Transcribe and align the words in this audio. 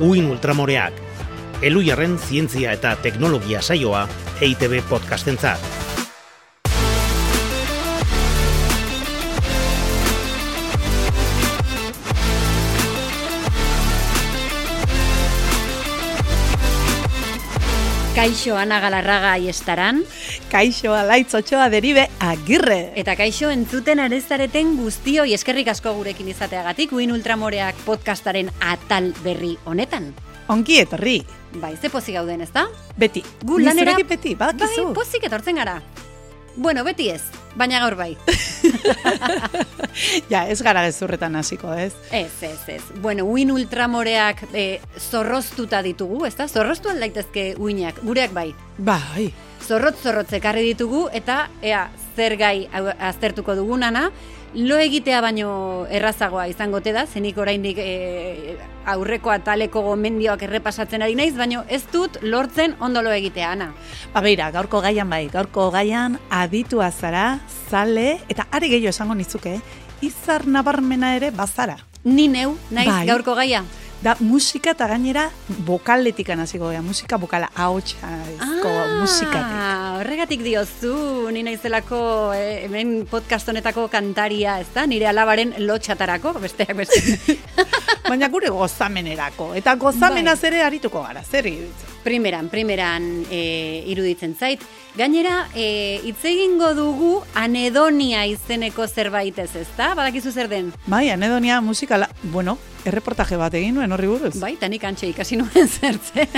Uin 0.00 0.26
Ultramoreak, 0.26 0.96
Eluiarren 1.62 2.18
zientzia 2.18 2.72
eta 2.74 2.96
teknologia 2.98 3.62
saioa 3.62 4.08
EITB 4.42 4.80
podcastentzat. 4.90 5.83
Kaixo 18.24 18.56
Ana 18.56 18.78
Galarraga 18.80 19.36
iestaran. 19.36 19.98
Kaixo 20.48 20.94
Alaitz 20.96 21.34
Otxoa 21.36 21.66
deribe 21.68 22.06
agirre. 22.24 22.94
Eta 22.96 23.18
kaixo 23.20 23.50
entzuten 23.52 24.00
arezareten 24.00 24.78
guztio 24.78 25.26
eskerrik 25.28 25.68
asko 25.68 25.92
gurekin 25.92 26.30
izateagatik 26.32 26.94
Uin 26.96 27.12
Ultramoreak 27.12 27.84
podcastaren 27.84 28.48
atal 28.64 29.10
berri 29.20 29.58
honetan. 29.68 30.14
Ongi 30.48 30.80
etorri. 30.86 31.18
Bai, 31.60 31.74
ze 31.76 31.92
pozik 31.92 32.16
gauden, 32.16 32.40
ez 32.40 32.48
da? 32.54 32.64
Beti. 32.96 33.20
Gu 33.44 33.60
lanera... 33.60 33.98
beti, 34.08 34.32
badakizu. 34.40 34.86
Bai, 34.88 34.94
pozik 35.02 35.28
etortzen 35.28 35.60
gara. 35.60 35.82
Bueno, 36.56 36.80
beti 36.88 37.10
ez, 37.12 37.20
baina 37.56 37.80
gaur 37.82 37.96
bai. 37.98 38.12
ja, 40.32 40.44
ez 40.50 40.60
gara 40.62 40.84
gezurretan 40.86 41.36
hasiko, 41.38 41.72
ez? 41.72 41.92
Ez, 42.10 42.32
ez, 42.42 42.60
ez. 42.76 42.82
Bueno, 43.02 43.26
uin 43.30 43.52
ultramoreak 43.54 44.44
e, 44.52 44.66
zorroztuta 44.98 45.82
ditugu, 45.86 46.24
ez 46.28 46.34
da? 46.38 46.48
Zorroztu 46.48 46.92
aldaitezke 46.92 47.54
uinak, 47.58 48.02
gureak 48.04 48.34
bai. 48.36 48.50
Bai. 48.78 49.30
Zorrotz, 49.64 49.96
zorrotz 50.02 50.28
ekarri 50.36 50.66
ditugu, 50.74 51.06
eta, 51.16 51.46
ea, 51.64 51.86
zer 52.16 52.36
gai 52.36 52.66
aztertuko 52.72 53.54
dugunana, 53.56 54.10
lo 54.54 54.78
egitea 54.78 55.20
baino 55.20 55.86
errazagoa 55.90 56.46
izango 56.48 56.80
te 56.80 56.92
da, 56.94 57.04
zenik 57.06 57.38
oraindik 57.38 57.78
e, 57.82 58.56
aurreko 58.86 59.32
ataleko 59.34 59.82
gomendioak 59.82 60.44
errepasatzen 60.46 61.02
ari 61.02 61.16
naiz, 61.18 61.34
baino 61.36 61.64
ez 61.68 61.82
dut 61.92 62.20
lortzen 62.22 62.76
ondo 62.80 63.02
lo 63.02 63.12
egitea, 63.12 63.52
ana. 63.52 63.72
Ba 64.14 64.22
beira, 64.24 64.50
gaurko 64.54 64.80
gaian 64.84 65.10
bai, 65.10 65.26
gaurko 65.32 65.70
gaian 65.74 66.18
aditua 66.30 66.90
zara, 66.92 67.40
zale, 67.70 68.20
eta 68.28 68.46
ari 68.52 68.70
gehiago 68.76 68.94
esango 68.94 69.18
nizuke, 69.18 69.58
izar 70.02 70.46
nabarmena 70.46 71.16
ere 71.16 71.32
bazara. 71.34 71.78
Ni 72.04 72.28
neu, 72.28 72.58
naiz 72.70 72.90
bai. 72.90 73.06
gaurko 73.08 73.34
gaia 73.34 73.64
da 74.04 74.12
musika 74.20 74.74
eta 74.74 74.86
gainera 74.90 75.30
bokaletik 75.64 76.28
anaziko 76.34 76.68
gara, 76.68 76.82
musika 76.84 77.16
bokala 77.16 77.48
haotxa 77.56 78.10
ah, 78.44 78.98
musikatik. 79.00 79.54
Horregatik 80.02 80.42
diozu, 80.44 81.30
ni 81.32 81.40
naizelako 81.46 82.00
eh, 82.36 82.66
hemen 82.66 83.06
podcast 83.08 83.48
honetako 83.48 83.86
kantaria, 83.88 84.58
ez 84.60 84.68
da? 84.74 84.84
Nire 84.90 85.08
alabaren 85.08 85.54
lotxatarako, 85.64 86.34
besteak 86.42 86.74
beste. 86.76 87.38
Baina 88.10 88.28
gure 88.28 88.50
gozamenerako, 88.52 89.54
eta 89.56 89.72
gozamenaz 89.80 90.36
bai. 90.42 90.50
ere 90.50 90.60
arituko 90.66 91.06
gara, 91.06 91.24
zer 91.24 91.48
iruditzen? 91.48 91.96
Primeran, 92.04 92.52
primeran 92.52 93.08
e, 93.32 93.40
iruditzen 93.88 94.36
zait. 94.36 94.60
Gainera, 94.98 95.46
e, 95.56 96.02
hitz 96.04 96.20
egingo 96.28 96.74
dugu 96.76 97.14
anedonia 97.40 98.26
izeneko 98.28 98.84
zerbait 98.84 99.40
ez, 99.40 99.48
ezta? 99.64 99.94
Badakizu 99.96 100.34
zer 100.36 100.52
den? 100.52 100.74
Bai, 100.84 101.06
anedonia 101.16 101.62
musikala, 101.64 102.12
bueno, 102.28 102.58
erreportaje 102.84 103.38
bat 103.40 103.54
egin 103.54 103.78
nuen 103.78 103.92
horri 103.92 104.10
buruz. 104.10 104.34
Bai, 104.40 104.54
tanik 104.60 104.84
antxe 104.84 105.08
ikasi 105.10 105.38
nuen 105.40 105.68
zertze. 105.78 106.28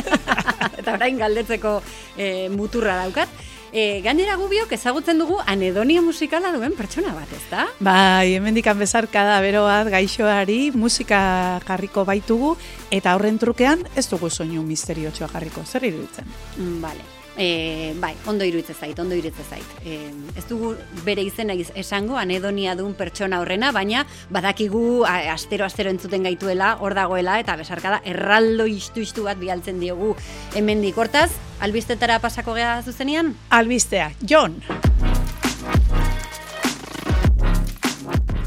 Eta 0.76 0.94
orain 0.94 1.18
galdetzeko 1.18 1.80
e, 2.16 2.48
muturra 2.52 3.00
daukat. 3.04 3.28
E, 3.76 4.00
gainera 4.00 4.36
gubiok 4.40 4.70
ezagutzen 4.72 5.18
dugu 5.20 5.36
anedonia 5.44 6.00
musikala 6.00 6.52
duen 6.54 6.72
pertsona 6.78 7.12
bat, 7.12 7.32
ez 7.34 7.42
da? 7.50 7.66
Bai, 7.82 8.36
hemen 8.38 8.56
dikan 8.56 8.78
bezarkada 8.78 9.40
beroat 9.44 9.90
gaixoari 9.92 10.70
musika 10.72 11.20
jarriko 11.66 12.06
baitugu, 12.08 12.54
eta 12.94 13.16
horren 13.18 13.42
trukean 13.42 13.84
ez 13.98 14.06
dugu 14.08 14.30
soinu 14.30 14.62
misteriotxoa 14.64 15.28
jarriko. 15.34 15.66
Zer 15.66 15.90
iruditzen? 15.90 16.30
Mm, 16.56 16.80
vale. 16.80 17.25
E, 17.36 17.94
bai, 18.00 18.14
ondo 18.26 18.44
iruditze 18.48 18.74
zait, 18.74 18.98
ondo 18.98 19.14
iruditze 19.14 19.44
zait. 19.44 19.74
E, 19.84 20.10
ez 20.36 20.46
dugu 20.48 20.72
bere 21.04 21.22
izena 21.26 21.54
esango, 21.76 22.16
anedonia 22.16 22.74
duen 22.78 22.96
pertsona 22.96 23.42
horrena, 23.42 23.72
baina 23.76 24.06
badakigu 24.32 25.04
astero-astero 25.06 25.92
entzuten 25.92 26.24
gaituela, 26.24 26.76
hor 26.80 26.96
dagoela, 26.96 27.38
eta 27.42 27.58
besarkada 27.60 28.00
erraldo 28.08 28.66
istu-istu 28.70 29.28
bat 29.28 29.40
bialtzen 29.40 29.80
diogu 29.80 30.14
hemendik 30.56 30.96
hortaz, 30.96 31.30
albistetara 31.60 32.18
pasako 32.24 32.56
geha 32.56 32.80
zuzenian? 32.82 33.34
Albistea, 33.50 34.12
John! 34.24 34.60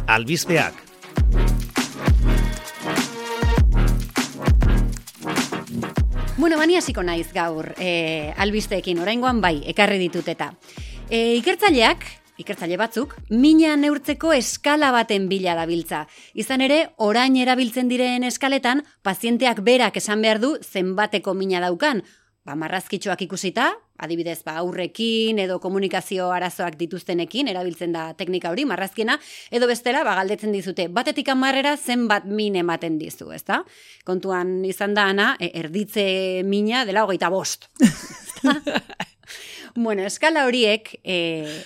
Albisteak 0.09 0.88
Bueno, 6.39 6.55
bani 6.55 6.77
hasiko 6.77 7.03
naiz 7.03 7.33
gaur, 7.35 7.73
e, 7.83 8.31
albisteekin, 8.39 9.01
oraingoan 9.03 9.41
bai, 9.43 9.57
ekarri 9.67 9.97
ditut 9.99 10.29
eta. 10.31 10.53
E, 11.11 11.35
ikertzaileak, 11.35 12.05
ikertzaile 12.39 12.77
batzuk, 12.79 13.17
mina 13.27 13.73
neurtzeko 13.75 14.31
eskala 14.31 14.93
baten 14.95 15.27
bila 15.27 15.57
dabiltza. 15.57 16.05
Izan 16.39 16.63
ere, 16.63 16.77
orain 16.95 17.35
erabiltzen 17.35 17.91
diren 17.91 18.23
eskaletan, 18.23 18.85
pazienteak 19.03 19.59
berak 19.67 19.99
esan 19.99 20.23
behar 20.23 20.39
du 20.39 20.53
zenbateko 20.63 21.35
mina 21.35 21.59
daukan, 21.59 22.05
ba, 22.45 22.55
marrazkitxoak 22.55 23.21
ikusita, 23.27 23.69
adibidez, 23.99 24.39
ba, 24.45 24.55
aurrekin 24.61 25.39
edo 25.43 25.59
komunikazio 25.61 26.29
arazoak 26.33 26.77
dituztenekin, 26.79 27.49
erabiltzen 27.51 27.93
da 27.95 28.09
teknika 28.17 28.51
hori, 28.53 28.65
marrazkiena, 28.69 29.17
edo 29.51 29.67
bestela, 29.69 30.03
ba, 30.07 30.15
galdetzen 30.19 30.55
dizute, 30.55 30.87
batetik 30.93 31.29
amarrera 31.33 31.75
zenbat 31.77 32.25
min 32.25 32.55
ematen 32.59 32.97
dizu, 33.01 33.31
ezta? 33.35 33.61
Kontuan 34.07 34.59
izan 34.67 34.95
da, 34.97 35.09
ana, 35.13 35.33
e, 35.39 35.51
erditze 35.61 36.05
mina 36.47 36.85
dela 36.89 37.05
hogeita 37.05 37.29
bost. 37.33 37.69
bueno, 39.75 40.05
eskala 40.07 40.45
horiek, 40.47 40.95
e, 41.03 41.19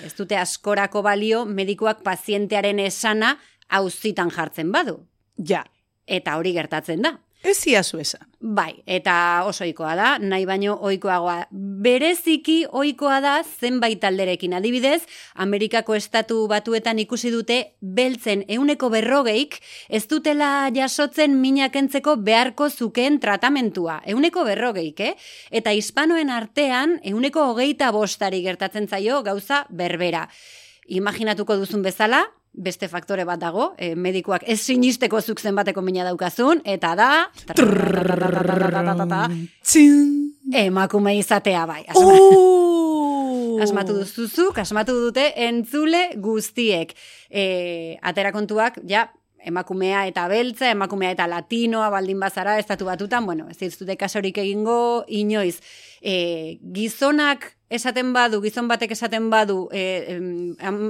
ez 0.05 0.13
dute 0.17 0.39
askorako 0.41 1.05
balio, 1.05 1.45
medikuak 1.45 2.01
pazientearen 2.03 2.81
esana 2.83 3.37
hauzitan 3.69 4.33
jartzen 4.33 4.73
badu. 4.73 4.99
Ja. 5.37 5.63
Eta 6.03 6.33
hori 6.35 6.51
gertatzen 6.51 6.99
da. 7.05 7.13
Ez 7.43 7.57
ziazu 7.59 7.97
esan. 7.99 8.21
Bai, 8.39 8.83
eta 8.87 9.43
oso 9.43 9.65
ohikoa 9.65 9.97
da, 9.99 10.09
nahi 10.19 10.45
baino 10.47 10.77
ohikoagoa. 10.87 11.49
Bereziki 11.83 12.61
ohikoa 12.71 13.17
da 13.23 13.33
zenbait 13.43 14.03
alderekin. 14.07 14.53
Adibidez, 14.55 15.01
Amerikako 15.43 15.97
estatu 15.99 16.37
batuetan 16.47 17.01
ikusi 17.03 17.33
dute 17.35 17.57
beltzen 17.81 18.45
euneko 18.47 18.87
berrogeik 18.93 19.57
ez 19.89 20.05
dutela 20.07 20.69
jasotzen 20.75 21.35
minakentzeko 21.41 22.15
beharko 22.23 22.69
zuken 22.69 23.19
tratamentua. 23.19 23.97
Euneko 24.07 24.45
berrogeik, 24.47 25.03
eh? 25.03 25.15
Eta 25.51 25.75
hispanoen 25.75 26.31
artean 26.31 27.01
euneko 27.03 27.49
hogeita 27.51 27.91
bostari 27.91 28.39
gertatzen 28.47 28.87
zaio 28.87 29.19
gauza 29.23 29.65
berbera. 29.69 30.29
Imaginatuko 30.87 31.59
duzun 31.59 31.83
bezala, 31.83 32.23
beste 32.53 32.87
faktore 32.87 33.25
bat 33.25 33.39
dago, 33.41 33.73
e, 33.77 33.95
medikoak 33.95 34.43
ez 34.47 34.59
sinisteko 34.61 35.21
zuk 35.21 35.41
bateko 35.41 35.81
mina 35.81 36.03
daukazun, 36.03 36.61
eta 36.63 36.95
da... 36.95 37.09
Emakume 40.53 41.17
izatea 41.17 41.65
bai. 41.65 41.83
Asmatu 43.63 43.93
duzuzuk, 43.97 44.57
asmatu 44.57 44.93
dute 44.93 45.33
entzule 45.47 46.11
guztiek. 46.17 46.93
E, 47.29 47.97
atera 48.01 48.31
kontuak, 48.31 48.79
ja, 48.87 49.09
emakumea 49.43 50.05
eta 50.07 50.27
beltza, 50.31 50.69
emakumea 50.71 51.13
eta 51.15 51.27
latinoa 51.27 51.89
baldin 51.93 52.19
bazara, 52.19 52.57
estatu 52.59 52.85
batutan, 52.87 53.25
bueno, 53.25 53.47
ez 53.49 53.73
dut 53.77 53.91
kasorik 53.99 54.37
egingo, 54.37 55.05
inoiz. 55.07 55.59
E, 56.01 56.59
gizonak 56.75 57.53
esaten 57.73 58.13
badu, 58.13 58.39
gizon 58.43 58.67
batek 58.69 58.93
esaten 58.95 59.29
badu, 59.33 59.67
e, 59.73 60.17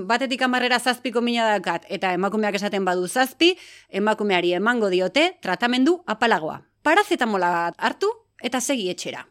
batetik 0.09 0.41
amarrera 0.43 0.79
zazpiko 0.79 1.21
mina 1.21 1.47
dakat, 1.55 1.87
eta 1.89 2.13
emakumeak 2.13 2.59
esaten 2.59 2.85
badu 2.85 3.07
zazpi, 3.07 3.53
emakumeari 3.89 4.53
emango 4.59 4.91
diote, 4.91 5.31
tratamendu 5.41 6.01
apalagoa. 6.05 6.61
Parazetamola 6.83 7.71
hartu, 7.77 8.11
eta 8.43 8.59
segi 8.59 8.89
etxera. 8.91 9.25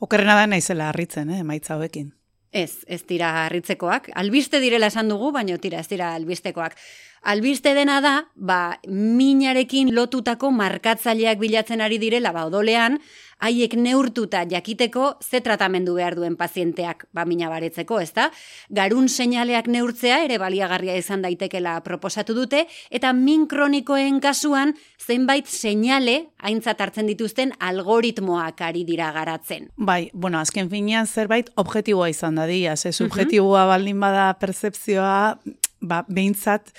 Okerrena 0.00 0.34
da 0.40 0.46
naizela 0.46 0.88
harritzen, 0.88 1.30
eh, 1.30 1.42
maitza 1.44 1.76
hoekin. 1.76 2.12
Ez, 2.54 2.84
ez 2.86 3.02
dira 3.08 3.32
harritzekoak. 3.44 4.12
Albiste 4.14 4.60
direla 4.62 4.86
esan 4.86 5.08
dugu, 5.10 5.32
baina 5.34 5.56
tira, 5.58 5.80
ez 5.82 5.88
dira 5.90 6.12
albistekoak. 6.14 6.76
Albiste 7.24 7.72
dena 7.72 8.00
da, 8.04 8.14
ba, 8.36 8.78
minarekin 8.86 9.94
lotutako 9.96 10.50
markatzaileak 10.52 11.38
bilatzen 11.40 11.80
ari 11.80 11.96
direla, 11.98 12.34
ba, 12.36 12.44
odolean, 12.44 12.98
haiek 13.44 13.74
neurtuta 13.76 14.44
jakiteko 14.48 15.18
ze 15.22 15.40
tratamendu 15.44 15.94
behar 15.96 16.14
duen 16.16 16.36
pazienteak 16.36 17.06
ba 17.12 17.24
mina 17.24 17.48
baretzeko, 17.52 17.98
ezta? 18.00 18.30
Garun 18.70 19.08
seinaleak 19.08 19.68
neurtzea 19.68 20.22
ere 20.24 20.38
baliagarria 20.38 20.96
izan 21.00 21.24
daitekela 21.24 21.76
proposatu 21.84 22.34
dute 22.36 22.64
eta 22.90 23.12
min 23.12 23.46
kronikoen 23.50 24.20
kasuan 24.20 24.74
zenbait 25.00 25.46
seinale 25.46 26.30
aintzat 26.38 26.80
hartzen 26.80 27.10
dituzten 27.10 27.52
algoritmoak 27.58 28.60
ari 28.64 28.84
dira 28.84 29.12
garatzen. 29.12 29.70
Bai, 29.76 30.10
bueno, 30.12 30.40
azken 30.40 30.70
finean 30.70 31.06
zerbait 31.06 31.50
objektiboa 31.56 32.08
izan 32.12 32.40
da 32.40 32.46
dia, 32.46 32.76
ze 32.76 32.92
subjektiboa 32.92 33.66
baldin 33.66 34.00
bada 34.00 34.32
percepzioa, 34.40 35.38
ba, 35.80 36.04
behintzat 36.08 36.72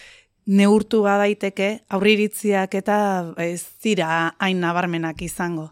neurtu 0.45 1.01
badaiteke 1.05 1.69
aurriritziak 1.89 2.75
eta 2.81 2.97
ez 3.41 3.61
dira 3.83 4.35
hain 4.39 4.61
nabarmenak 4.61 5.21
izango. 5.25 5.69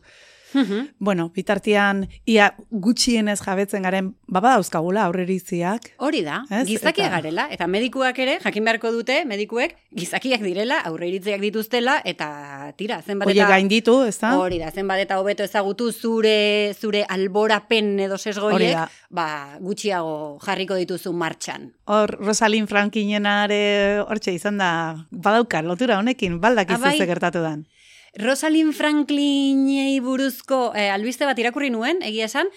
Mhm. 0.54 0.88
Bueno, 1.00 1.30
bitartean, 1.36 2.08
ia 2.26 2.54
gutxienez 2.70 3.40
jabetzen 3.42 3.82
garen, 3.84 4.16
baba 4.28 4.52
dauzkagula 4.56 5.04
aurreriziak. 5.06 5.92
Hori 5.98 6.22
da, 6.24 6.44
Ez? 6.50 6.68
gizakiak 6.68 7.08
Eta- 7.08 7.16
garela, 7.22 7.48
eta 7.52 7.68
medikuak 7.68 8.18
ere, 8.20 8.40
jakin 8.44 8.64
beharko 8.64 8.92
dute, 8.92 9.26
medikuek 9.26 9.76
gizakiak 9.92 10.42
direla, 10.42 10.80
aurreiritziak 10.86 11.42
dituztela, 11.42 12.02
eta 12.06 12.74
tira, 12.78 13.02
zenbat 13.02 13.30
eta... 13.30 13.48
gain 13.48 13.68
ditu, 13.68 14.04
ez 14.04 14.18
da? 14.20 14.38
Hori 14.38 14.60
da, 14.60 14.72
zenbat 14.72 15.00
eta 15.00 15.20
hobeto 15.20 15.44
ezagutu 15.44 15.92
zure 15.92 16.74
zure 16.80 17.06
alborapen 17.10 18.00
edo 18.00 18.18
sesgoiek, 18.18 18.78
ba, 19.10 19.58
gutxiago 19.60 20.40
jarriko 20.46 20.76
dituzu 20.76 21.14
martxan. 21.14 21.72
Hor, 21.86 22.18
Rosalin 22.20 22.68
Frankinenare 22.68 24.04
hortxe 24.08 24.34
izan 24.34 24.58
da, 24.58 24.72
badauka, 25.12 25.62
lotura 25.62 25.98
honekin, 26.00 26.40
baldak 26.42 26.72
Ah, 26.72 26.78
bai? 26.78 26.98
gertatu 26.98 27.42
dan. 27.42 27.66
Rosalind 28.14 28.76
Franklinei 28.78 29.98
buruzko 30.00 30.70
eh, 30.78 30.92
albiste 30.94 31.26
bat 31.26 31.40
irakurri 31.42 31.72
nuen, 31.74 32.04
egia 32.06 32.28
esan, 32.28 32.52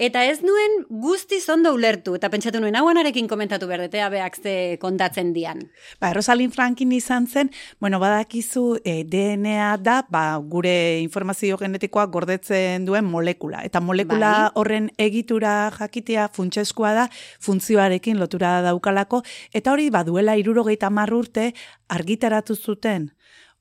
eta 0.00 0.22
ez 0.24 0.38
nuen 0.40 0.78
guztiz 0.88 1.42
ondo 1.52 1.74
ulertu, 1.76 2.14
eta 2.16 2.30
pentsatu 2.32 2.62
nuen, 2.62 2.78
hauanarekin 2.80 3.28
komentatu 3.28 3.68
berdetea 3.68 4.08
beak 4.08 4.38
ze 4.40 4.54
kontatzen 4.80 5.34
dian. 5.36 5.60
Ba, 6.00 6.14
Rosalin 6.16 6.48
Frankin 6.50 6.96
izan 6.96 7.26
zen, 7.28 7.52
bueno, 7.78 8.00
badakizu 8.00 8.78
eh, 8.88 9.04
DNA 9.04 9.76
da, 9.84 9.98
ba, 10.08 10.24
gure 10.40 11.02
informazio 11.04 11.60
genetikoa 11.60 12.06
gordetzen 12.08 12.88
duen 12.88 13.04
molekula. 13.04 13.60
Eta 13.68 13.84
molekula 13.84 14.32
Bai. 14.32 14.50
horren 14.62 14.90
egitura 14.96 15.70
jakitea 15.76 16.30
funtsezkoa 16.32 16.96
da, 17.02 17.08
funtzioarekin 17.44 18.16
lotura 18.16 18.62
daukalako, 18.64 19.20
eta 19.52 19.76
hori 19.76 19.90
baduela 19.92 20.40
irurogeita 20.40 20.88
hamar 20.88 21.12
urte 21.12 21.50
argitaratu 21.92 22.56
zuten, 22.56 23.10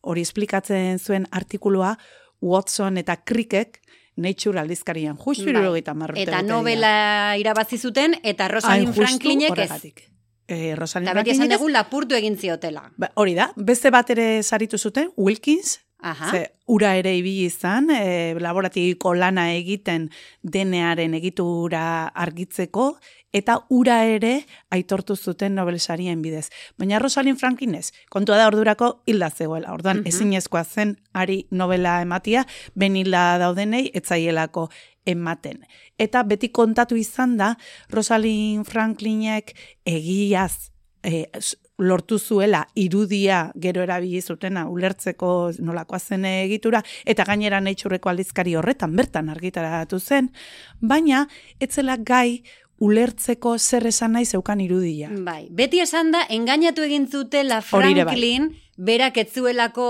hori 0.01 0.21
esplikatzen 0.25 0.99
zuen 0.99 1.27
artikulua, 1.31 1.95
Watson 2.41 2.97
eta 2.97 3.17
Crickek, 3.23 3.79
Nature 4.21 4.59
aldizkarian, 4.59 5.15
justu 5.17 5.49
urte. 5.49 6.21
Eta 6.21 6.41
novela 6.41 7.37
irabazi 7.39 7.77
zuten, 7.77 8.15
eta 8.23 8.47
Rosalind 8.51 8.93
Franklinek 8.93 9.57
ez. 9.57 9.71
Eh, 10.51 10.75
Rosalind 10.75 11.07
Eta 11.07 11.21
beti 11.21 11.31
esan 11.31 11.49
dugu 11.53 11.69
lapurtu 11.71 12.15
egin 12.17 12.35
ziotela. 12.37 12.89
Ba, 12.97 13.11
hori 13.15 13.37
da, 13.37 13.51
beste 13.55 13.89
bat 13.93 14.09
ere 14.09 14.43
saritu 14.43 14.77
zuten, 14.77 15.13
Wilkins, 15.15 15.79
Aha. 16.01 16.31
ze 16.31 16.47
ura 16.67 16.95
ere 16.97 17.15
ibili 17.17 17.45
izan, 17.45 17.89
e, 17.91 18.33
laborategiko 18.39 19.13
lana 19.13 19.53
egiten 19.53 20.09
denearen 20.41 21.13
egitura 21.13 22.07
argitzeko, 22.07 22.95
eta 23.31 23.59
ura 23.69 24.03
ere 24.05 24.45
aitortu 24.71 25.15
zuten 25.15 25.53
Nobel 25.55 25.79
sarien 25.79 26.21
bidez. 26.21 26.49
Baina 26.77 26.99
Rosalind 26.99 27.37
Franklin 27.39 27.75
ez, 27.75 27.91
kontua 28.09 28.37
da 28.37 28.47
ordurako 28.47 29.03
hilda 29.05 29.29
zegoela. 29.29 29.71
Orduan, 29.73 29.97
Mhm. 30.01 30.07
ezinezkoa 30.07 30.63
zen 30.63 30.97
ari 31.13 31.45
Nobela 31.51 32.01
ematia, 32.01 32.45
ben 32.75 32.95
hilda 32.95 33.37
daudenei 33.37 33.91
etzaielako 33.93 34.69
ematen. 35.05 35.65
Eta 35.97 36.23
beti 36.23 36.49
kontatu 36.49 36.95
izan 36.95 37.37
da, 37.37 37.57
Rosalind 37.89 38.65
Franklinek 38.65 39.55
egiaz 39.85 40.71
e, 41.03 41.25
lortu 41.81 42.19
zuela 42.19 42.67
irudia 42.75 43.51
gero 43.59 43.81
erabili 43.81 44.21
zutena 44.21 44.67
ulertzeko 44.69 45.51
nolakoa 45.59 45.99
zen 45.99 46.25
egitura 46.29 46.83
eta 47.05 47.25
gainera 47.25 47.61
naitxurreko 47.61 48.11
aldizkari 48.11 48.55
horretan 48.55 48.95
bertan 48.95 49.29
argitaratu 49.33 49.99
zen, 49.99 50.31
baina 50.79 51.25
etzela 51.59 51.97
gai 51.97 52.43
ulertzeko 52.81 53.57
zer 53.59 53.85
esan 53.87 54.15
nahi 54.17 54.25
zeukan 54.25 54.61
irudia. 54.63 55.11
Bai, 55.25 55.45
beti 55.53 55.81
esan 55.83 56.09
da, 56.15 56.23
engainatu 56.29 56.85
egin 56.87 57.05
zutela 57.07 57.59
bai. 57.61 57.67
Franklin, 57.69 58.49
berak 58.77 59.17
etzuelako, 59.21 59.85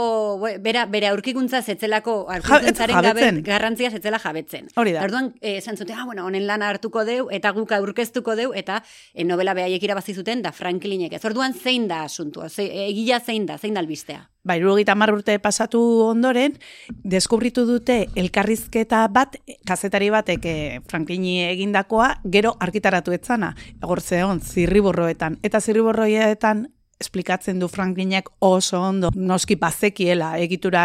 bera, 0.64 0.86
bere 0.90 1.08
aurkikuntza 1.12 1.62
zetzelako, 1.62 2.16
aurkikuntzaren 2.34 2.98
gabe 2.98 3.22
jabetzen. 3.22 3.44
garrantzia 3.46 3.92
zetzela 3.92 4.20
jabetzen. 4.20 4.68
Hori 4.76 4.96
da. 4.96 5.04
Orduan, 5.06 5.34
eh, 5.42 5.58
esan 5.58 5.78
zuten, 5.78 5.96
ah, 5.98 6.06
bueno, 6.06 6.26
honen 6.26 6.48
lana 6.48 6.70
hartuko 6.70 7.06
deu, 7.06 7.30
eta 7.32 7.52
guk 7.52 7.72
aurkeztuko 7.72 8.36
deu, 8.36 8.52
eta 8.54 8.82
e, 9.14 9.24
novela 9.24 9.54
behaiek 9.54 9.84
irabazi 9.84 10.14
zuten, 10.14 10.42
da 10.42 10.52
Franklinek 10.52 11.14
ez. 11.14 11.24
Orduan, 11.26 11.54
zein 11.54 11.88
da 11.88 12.04
asuntua, 12.04 12.50
ze, 12.50 12.68
egia 12.88 13.20
zein 13.20 13.46
da, 13.46 13.58
zein 13.58 13.74
da 13.74 13.80
albistea. 13.86 14.28
Ba, 14.44 14.56
irurogeita 14.58 14.96
hamar 14.96 15.14
urte 15.14 15.38
pasatu 15.38 15.80
ondoren, 16.08 16.58
deskubritu 17.06 17.68
dute 17.68 18.08
elkarrizketa 18.18 19.06
bat, 19.14 19.38
kazetari 19.70 20.10
batek 20.10 20.46
eh, 20.50 20.80
Franklini 20.90 21.44
egindakoa, 21.52 22.16
gero 22.26 22.56
argitaratu 22.60 23.14
etzana, 23.14 23.54
egortzeon, 23.84 24.42
zirriborroetan. 24.42 25.38
Eta 25.46 25.62
zirriborroetan 25.62 26.66
esplikatzen 27.02 27.60
du 27.60 27.68
Franklinek 27.72 28.30
oso 28.40 28.80
ondo, 28.82 29.10
noski 29.16 29.58
bazekiela 29.60 30.36
egitura 30.40 30.84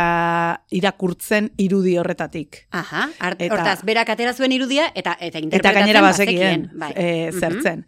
irakurtzen 0.74 1.50
irudi 1.62 1.96
horretatik. 2.00 2.62
Aha, 2.76 3.06
art, 3.20 3.40
Eta- 3.40 3.54
hortaz, 3.54 3.78
berak 3.86 4.10
atera 4.16 4.32
zuen 4.34 4.52
irudia, 4.56 4.88
eta 4.94 5.14
eta 5.20 5.26
Eta 5.26 5.44
interpretatzen 5.44 5.80
gainera 5.80 6.02
bazekien, 6.02 6.70
bai. 6.74 6.92
e, 6.96 7.30
zertzen. 7.32 7.86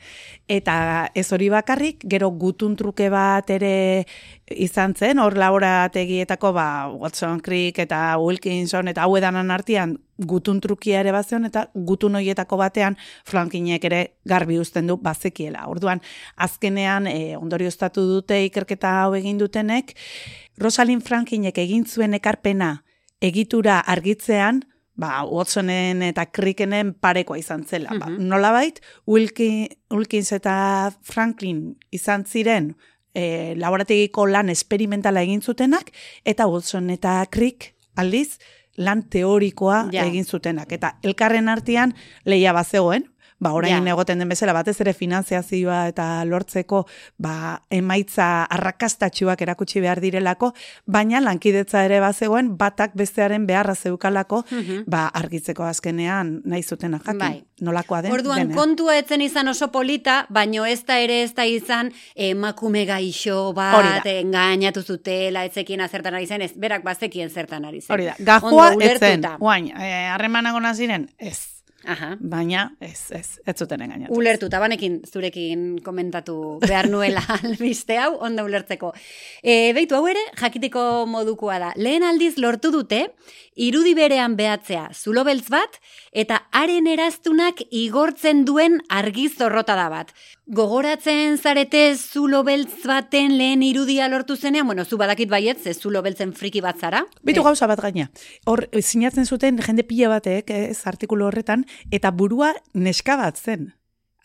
Eta 0.48 1.10
ez 1.14 1.26
hori 1.32 1.48
bakarrik, 1.52 2.04
gero 2.08 2.30
gutun 2.30 2.76
truke 2.76 3.10
bat 3.12 3.50
ere 3.50 4.06
izan 4.50 4.94
zen, 4.96 5.18
hor 5.18 5.36
laborategietako 5.36 6.52
ba, 6.52 6.88
Watson 6.88 7.40
Crick 7.40 7.78
eta 7.78 8.16
Wilkinson 8.18 8.88
eta 8.88 9.02
hau 9.04 9.16
edanan 9.18 9.50
artean 9.50 9.98
gutun 10.18 10.60
trukia 10.60 11.00
ere 11.00 11.12
bazion 11.12 11.44
eta 11.44 11.66
gutun 11.74 12.14
hoietako 12.18 12.56
batean 12.56 12.96
Frankinek 13.28 13.84
ere 13.84 14.00
garbi 14.24 14.58
uzten 14.58 14.86
du 14.86 14.96
bazekiela. 14.96 15.66
Orduan, 15.68 16.00
azkenean 16.36 17.06
e, 17.06 17.36
ondorioztatu 17.36 18.06
dute 18.08 18.40
ikerketa 18.46 19.02
hau 19.02 19.14
egin 19.14 19.38
dutenek, 19.38 19.94
Rosalind 20.58 21.02
Frankinek 21.06 21.58
egin 21.58 21.84
zuen 21.86 22.14
ekarpena 22.18 22.82
egitura 23.22 23.78
argitzean, 23.80 24.64
ba, 24.98 25.22
Watsonen 25.24 26.02
eta 26.02 26.24
Crickenen 26.26 26.94
parekoa 26.94 27.38
izan 27.38 27.64
zela. 27.64 27.90
ba, 27.98 28.06
Mhm. 28.06 28.26
nolabait, 28.28 28.80
Wilki, 29.06 29.68
Wilkins 29.90 30.32
eta 30.32 30.92
Franklin 31.02 31.76
izan 31.92 32.24
ziren 32.24 32.74
e, 33.18 33.54
laborategiko 33.58 34.26
lan 34.30 34.52
esperimentala 34.52 35.24
egin 35.26 35.42
zutenak, 35.42 35.90
eta 36.24 36.46
Watson 36.46 36.90
eta 36.94 37.18
Crick 37.34 37.72
aldiz 37.98 38.38
lan 38.78 39.02
teorikoa 39.10 39.88
Ja. 39.92 40.06
egin 40.06 40.24
zutenak. 40.24 40.70
Eta 40.72 40.94
elkarren 41.02 41.48
artean 41.50 41.94
leia 42.24 42.52
bazegoen, 42.54 43.08
ba, 43.40 43.52
orain 43.52 43.84
Ja. 43.86 43.92
egoten 43.92 44.18
den 44.18 44.28
bezala, 44.28 44.52
batez 44.52 44.80
ere 44.80 44.92
finanziazioa 44.94 45.88
eta 45.88 46.24
lortzeko 46.24 46.86
ba, 47.18 47.62
emaitza 47.70 48.44
arrakastatxuak 48.44 49.40
erakutsi 49.42 49.80
behar 49.80 50.00
direlako, 50.00 50.52
baina 50.86 51.20
lankidetza 51.20 51.84
ere 51.84 52.00
bazegoen, 52.00 52.56
batak 52.58 52.92
bestearen 52.94 53.46
beharra 53.46 53.74
zeukalako, 53.74 54.44
Mhm. 54.50 54.84
ba, 54.86 55.06
argitzeko 55.08 55.62
azkenean 55.64 56.42
nahi 56.44 56.62
zutena 56.62 56.98
jakin. 56.98 57.18
Bai. 57.18 57.44
Nolakoa 57.60 58.02
den 58.02 58.12
Orduan, 58.12 58.48
dena. 58.48 58.54
kontua 58.54 58.96
etzen 58.98 59.20
izan 59.20 59.48
oso 59.48 59.68
polita, 59.72 60.26
baino 60.30 60.64
ez 60.64 60.84
da 60.86 60.98
ere 61.00 61.22
ez 61.24 61.34
da 61.34 61.44
izan 61.44 61.92
emakume 62.14 62.84
gaixo 62.86 63.52
bat, 63.52 64.06
engainatu 64.06 64.82
zutela, 64.82 65.44
etzekien 65.44 65.80
zertan 65.88 66.14
ari 66.14 66.26
zen, 66.26 66.42
ez, 66.42 66.52
berak 66.56 66.84
bazekien 66.84 67.30
zertan 67.30 67.64
ari 67.64 67.80
zen. 67.80 67.94
Hori 67.94 68.04
da, 68.04 68.14
gajoa 68.18 68.68
Ondo 68.72 68.80
etzen, 68.80 69.22
guain, 69.38 69.72
eh, 69.76 70.06
harremanago 70.12 70.60
naziren, 70.60 71.10
ez. 71.18 71.57
Aha. 71.88 72.10
Baina, 72.20 72.66
ez, 72.84 73.08
ez, 73.16 73.38
ez 73.48 73.54
zuten 73.56 73.80
engainatu. 73.80 74.12
Ulertuta, 74.12 74.60
banekin 74.60 75.00
zurekin 75.08 75.78
komentatu 75.84 76.58
behar 76.66 76.90
nuela 76.92 77.22
albiste 77.38 77.96
hau, 77.96 78.10
ondo 78.28 78.44
ulertzeko. 78.44 78.92
E, 79.40 79.72
beitu, 79.76 79.96
hau 79.96 80.04
ere, 80.10 80.22
jakiteko 80.36 80.82
modukoa 81.08 81.58
da. 81.62 81.72
Lehen 81.80 82.04
aldiz 82.04 82.34
lortu 82.42 82.72
dute, 82.74 83.06
irudi 83.56 83.94
berean 83.96 84.36
behatzea 84.38 84.90
zulo 84.92 85.24
beltz 85.26 85.48
bat, 85.52 85.80
eta 86.18 86.40
haren 86.50 86.88
eraztunak 86.90 87.60
igortzen 87.70 88.40
duen 88.48 88.80
argi 88.90 89.28
zorrota 89.30 89.76
da 89.78 89.86
bat. 89.92 90.10
Gogoratzen 90.50 91.36
zarete 91.38 91.82
zulo 91.94 92.40
beltz 92.46 92.80
baten 92.88 93.36
lehen 93.38 93.62
irudia 93.62 94.08
lortu 94.10 94.34
zenean, 94.36 94.66
bueno, 94.66 94.84
zu 94.84 94.98
badakit 94.98 95.30
baiet, 95.30 95.60
ze 95.62 95.74
zulo 95.74 96.02
beltzen 96.02 96.32
friki 96.34 96.60
bat 96.64 96.78
zara. 96.80 97.04
Bitu 97.22 97.40
Eh, 97.40 97.44
gauza 97.44 97.66
bat 97.70 97.80
gaina. 97.80 98.10
Hor, 98.46 98.66
eh, 98.72 98.82
sinatzen 98.82 99.26
zuten 99.26 99.58
jende 99.62 99.84
pila 99.84 100.08
batek, 100.08 100.50
eh, 100.50 100.70
ez 100.70 100.86
artikulu 100.86 101.26
horretan, 101.26 101.64
eta 101.92 102.10
burua 102.10 102.54
neska 102.74 103.16
bat 103.16 103.36
zen. 103.38 103.74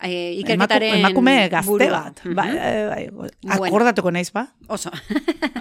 Emaku- 0.03 0.39
ikerketaren 0.41 0.95
emakume 0.97 1.47
gazte 1.50 1.69
burua. 1.69 1.89
bat. 2.03 2.19
Mhm. 2.25 2.35
Ba, 2.35 2.43
eh, 2.51 2.88
bai, 2.89 3.09
Bueno. 3.09 3.31
akordatuko 3.65 4.12
naiz 4.12 4.31
ba? 4.33 4.47
Oso. 4.67 4.89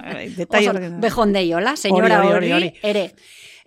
Bai, 0.03 0.31
Detai 0.35 0.67
Oso, 0.69 0.79
bejondeiola, 1.01 1.77
senyora 1.77 2.19
Hori, 2.19 2.29
hori, 2.29 2.53
hori, 2.53 2.53
hori, 2.53 2.73
ere. 2.83 3.15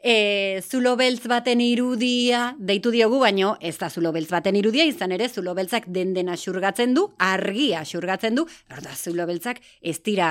E, 0.06 0.62
zulo 0.62 0.92
beltz 1.00 1.26
baten 1.26 1.64
irudia 1.66 2.52
deitu 2.62 2.92
diogu, 2.94 3.18
baino 3.24 3.56
ez 3.58 3.74
da 3.82 3.88
zulo 3.90 4.12
beltz 4.14 4.30
baten 4.30 4.54
irudia, 4.60 4.86
izan 4.86 5.16
ere 5.16 5.26
zulo 5.34 5.56
beltzak 5.58 5.88
den 5.90 6.12
dena 6.14 6.36
xurgatzen 6.38 6.94
du, 6.94 7.08
argia 7.18 7.82
xurgatzen 7.90 8.38
du, 8.38 8.44
erda 8.70 8.94
zulo 8.94 9.26
beltzak 9.26 9.64
ez 9.82 9.98
dira 10.06 10.30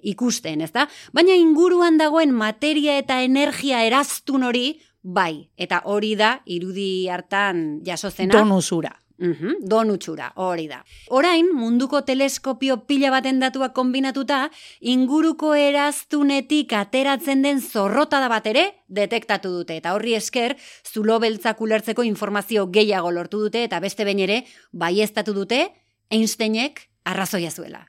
ikusten, 0.00 0.62
ez 0.64 0.70
da? 0.72 0.86
Baina 1.12 1.36
inguruan 1.36 2.00
dagoen 2.00 2.32
materia 2.32 2.96
eta 2.96 3.20
energia 3.26 3.82
eraztun 3.84 4.48
hori, 4.48 4.70
bai, 5.02 5.50
eta 5.60 5.82
hori 5.84 6.14
da 6.16 6.38
irudi 6.46 7.10
hartan 7.12 7.82
jasozena. 7.84 8.32
Tonusura. 8.40 8.94
Mhm, 9.18 9.64
donutxura, 9.66 10.28
hori 10.36 10.68
da. 10.70 10.84
Orain, 11.10 11.48
munduko 11.54 12.04
teleskopio 12.06 12.76
pila 12.86 13.10
baten 13.10 13.40
datuak 13.42 13.72
kombinatuta, 13.74 14.44
inguruko 14.80 15.54
eraztunetik 15.58 16.72
ateratzen 16.78 17.42
den 17.42 17.60
zorrotada 17.60 18.28
bat 18.30 18.46
ere 18.46 18.64
detektatu 18.86 19.50
dute. 19.50 19.80
Eta 19.82 19.96
horri 19.96 20.14
esker, 20.14 20.54
zulo 20.86 21.18
beltzak 21.18 21.60
ulertzeko 21.60 22.06
informazio 22.06 22.68
gehiago 22.70 23.10
lortu 23.10 23.42
dute, 23.42 23.64
eta 23.66 23.82
beste 23.82 24.06
behin 24.06 24.22
ere, 24.28 24.44
baiestatu 24.72 25.34
dute, 25.34 25.66
Einsteinek 26.10 26.86
arrazoia 27.04 27.50
zuela. 27.50 27.82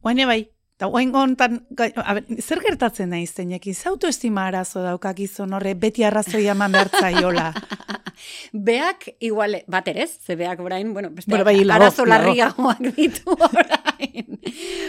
Guaine 0.00 0.24
bai, 0.24 0.48
eta 0.80 0.88
guain 0.88 1.10
gontan, 1.12 1.58
zer 2.40 2.62
gertatzen 2.64 3.10
da 3.12 3.18
izteinek, 3.20 3.66
iz 3.68 3.82
autoestima 3.84 4.46
arazo 4.48 4.80
daukak 4.80 5.18
izan 5.20 5.52
horre, 5.52 5.74
beti 5.76 6.06
arrazoia 6.08 6.54
eman 6.54 6.72
behar 6.72 6.88
zaiola. 7.02 7.50
Beak, 8.52 9.10
igual, 9.20 9.58
bat 9.68 9.88
ere 9.92 10.06
ze 10.06 10.36
beak 10.36 10.60
orain, 10.60 10.94
bueno, 10.94 11.10
beste 11.10 11.30
Bueno, 11.30 11.44
bai, 11.44 11.60
arazo 11.68 12.06
larriagoak 12.08 12.80
ditu 12.96 13.36
orain. 13.36 14.40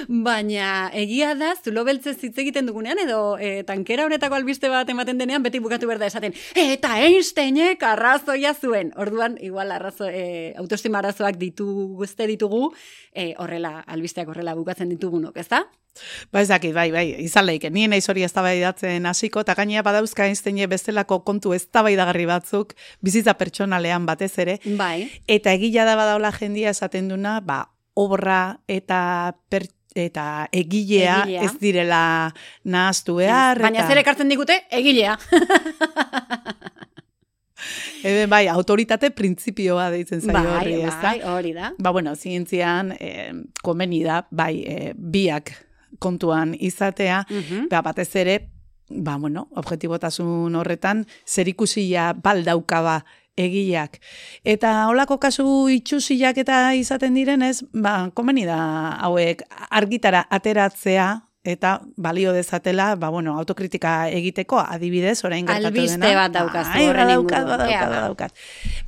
Baina, 0.07 0.89
egia 0.95 1.33
da, 1.35 1.53
zulo 1.59 1.83
beltzez 1.87 2.17
hitz 2.23 2.37
egiten 2.39 2.71
dugunean, 2.71 2.99
edo 3.03 3.37
e, 3.39 3.63
tankera 3.67 4.07
honetako 4.07 4.39
albiste 4.39 4.71
bat 4.71 4.89
ematen 4.89 5.19
denean, 5.19 5.43
beti 5.43 5.59
bukatu 5.59 5.91
behar 5.91 5.99
da 5.99 6.07
esaten, 6.07 6.35
eta 6.55 6.97
Einsteinek 7.03 7.83
arrazoia 7.83 8.55
zuen. 8.55 8.93
Orduan, 8.95 9.37
igual, 9.43 9.71
arrazo, 9.75 10.07
e, 10.07 10.53
autoestima 10.59 11.03
arazoak 11.03 11.39
ditu 11.39 11.67
guzte 11.99 12.27
ditugu, 12.31 12.71
e, 13.13 13.33
horrela, 13.37 13.79
albisteak 13.87 14.31
horrela 14.31 14.55
bukatzen 14.55 14.91
ditugunok, 14.95 15.37
ez 15.37 15.49
da? 15.51 15.65
Ba 16.31 16.41
ez 16.41 16.47
dakit, 16.47 16.73
bai, 16.73 16.87
bai, 16.91 17.03
izan 17.19 17.45
leike, 17.45 17.69
nien 17.73 17.91
eiz 17.93 18.05
hori 18.09 18.23
eztabaidatzen 18.23 19.05
hasiko, 19.09 19.43
eta 19.43 19.55
gainea 19.57 19.83
badauzka 19.83 20.25
Einsteine 20.29 20.67
bestelako 20.71 21.19
kontu 21.27 21.51
eztabaidagarri 21.55 22.25
batzuk, 22.29 22.73
bizitza 23.03 23.33
pertsonalean 23.39 24.05
batez 24.07 24.31
ere, 24.39 24.57
Bai. 24.79 25.09
eta 25.27 25.51
egila 25.51 25.83
da 25.85 25.97
badaula 25.99 26.31
jendia 26.31 26.71
esaten 26.71 27.09
duna, 27.11 27.39
ba, 27.43 27.65
obra 27.99 28.59
eta 28.71 29.35
per, 29.51 29.67
eta 29.95 30.47
egilea, 30.55 31.17
Egilea. 31.25 31.41
ez 31.43 31.59
direla 31.59 32.03
nahaztu 32.63 33.17
behar. 33.19 33.59
Baina 33.59 33.81
eta, 33.81 33.89
zer 33.91 33.99
ekartzen 33.99 34.31
digute, 34.31 34.61
egilea. 34.71 35.17
Eben, 38.01 38.29
bai, 38.31 38.47
autoritate 38.49 39.11
printzipioa 39.13 39.91
deitzen 39.93 40.23
zaio 40.23 40.33
bai, 40.33 40.53
horri, 40.55 40.77
ez 40.81 40.93
da? 40.95 41.01
bai, 41.03 41.17
hori 41.29 41.51
da. 41.53 41.73
Ba, 41.77 41.91
bueno, 41.93 42.15
zientzian, 42.15 42.95
eh, 42.97 43.33
komeni 43.61 44.01
da, 44.07 44.23
bai, 44.31 44.63
eh, 44.65 44.93
biak 44.95 45.51
kontuan 46.01 46.55
izatea, 46.59 47.21
Mhm. 47.29 47.69
ba, 47.69 47.81
batez 47.85 48.09
ere, 48.17 48.49
ba, 48.89 49.17
bueno, 49.21 49.47
objetibotasun 49.55 50.55
horretan, 50.55 51.05
zerikusia 51.25 52.11
baldaukaba 52.13 53.03
egileak. 53.37 53.99
Eta 54.43 54.87
holako 54.89 55.15
kasu 55.23 55.45
itxusiak 55.71 56.37
eta 56.43 56.73
izaten 56.75 57.13
direnez, 57.15 57.61
ba, 57.73 58.09
komeni 58.13 58.43
da 58.45 58.57
hauek 59.07 59.43
argitara 59.69 60.25
ateratzea, 60.29 61.07
eta 61.43 61.81
balio 61.97 62.33
dezatela, 62.33 62.95
ba, 62.95 63.09
bueno, 63.09 63.33
autokritika 63.39 64.09
egiteko, 64.13 64.59
adibidez, 64.61 65.23
orain 65.25 65.47
gertatu 65.47 65.67
Albiste 65.71 65.97
dena. 65.97 66.13
bat 66.27 66.31
daukazu 66.35 66.69
Bai, 66.69 66.83
horren 66.85 67.07
badaukat, 67.07 67.39
inguruan. 67.39 67.47
badaukat, 67.47 67.71
Ea, 67.71 67.81
ba. 67.89 67.95
badaukat. 67.95 68.31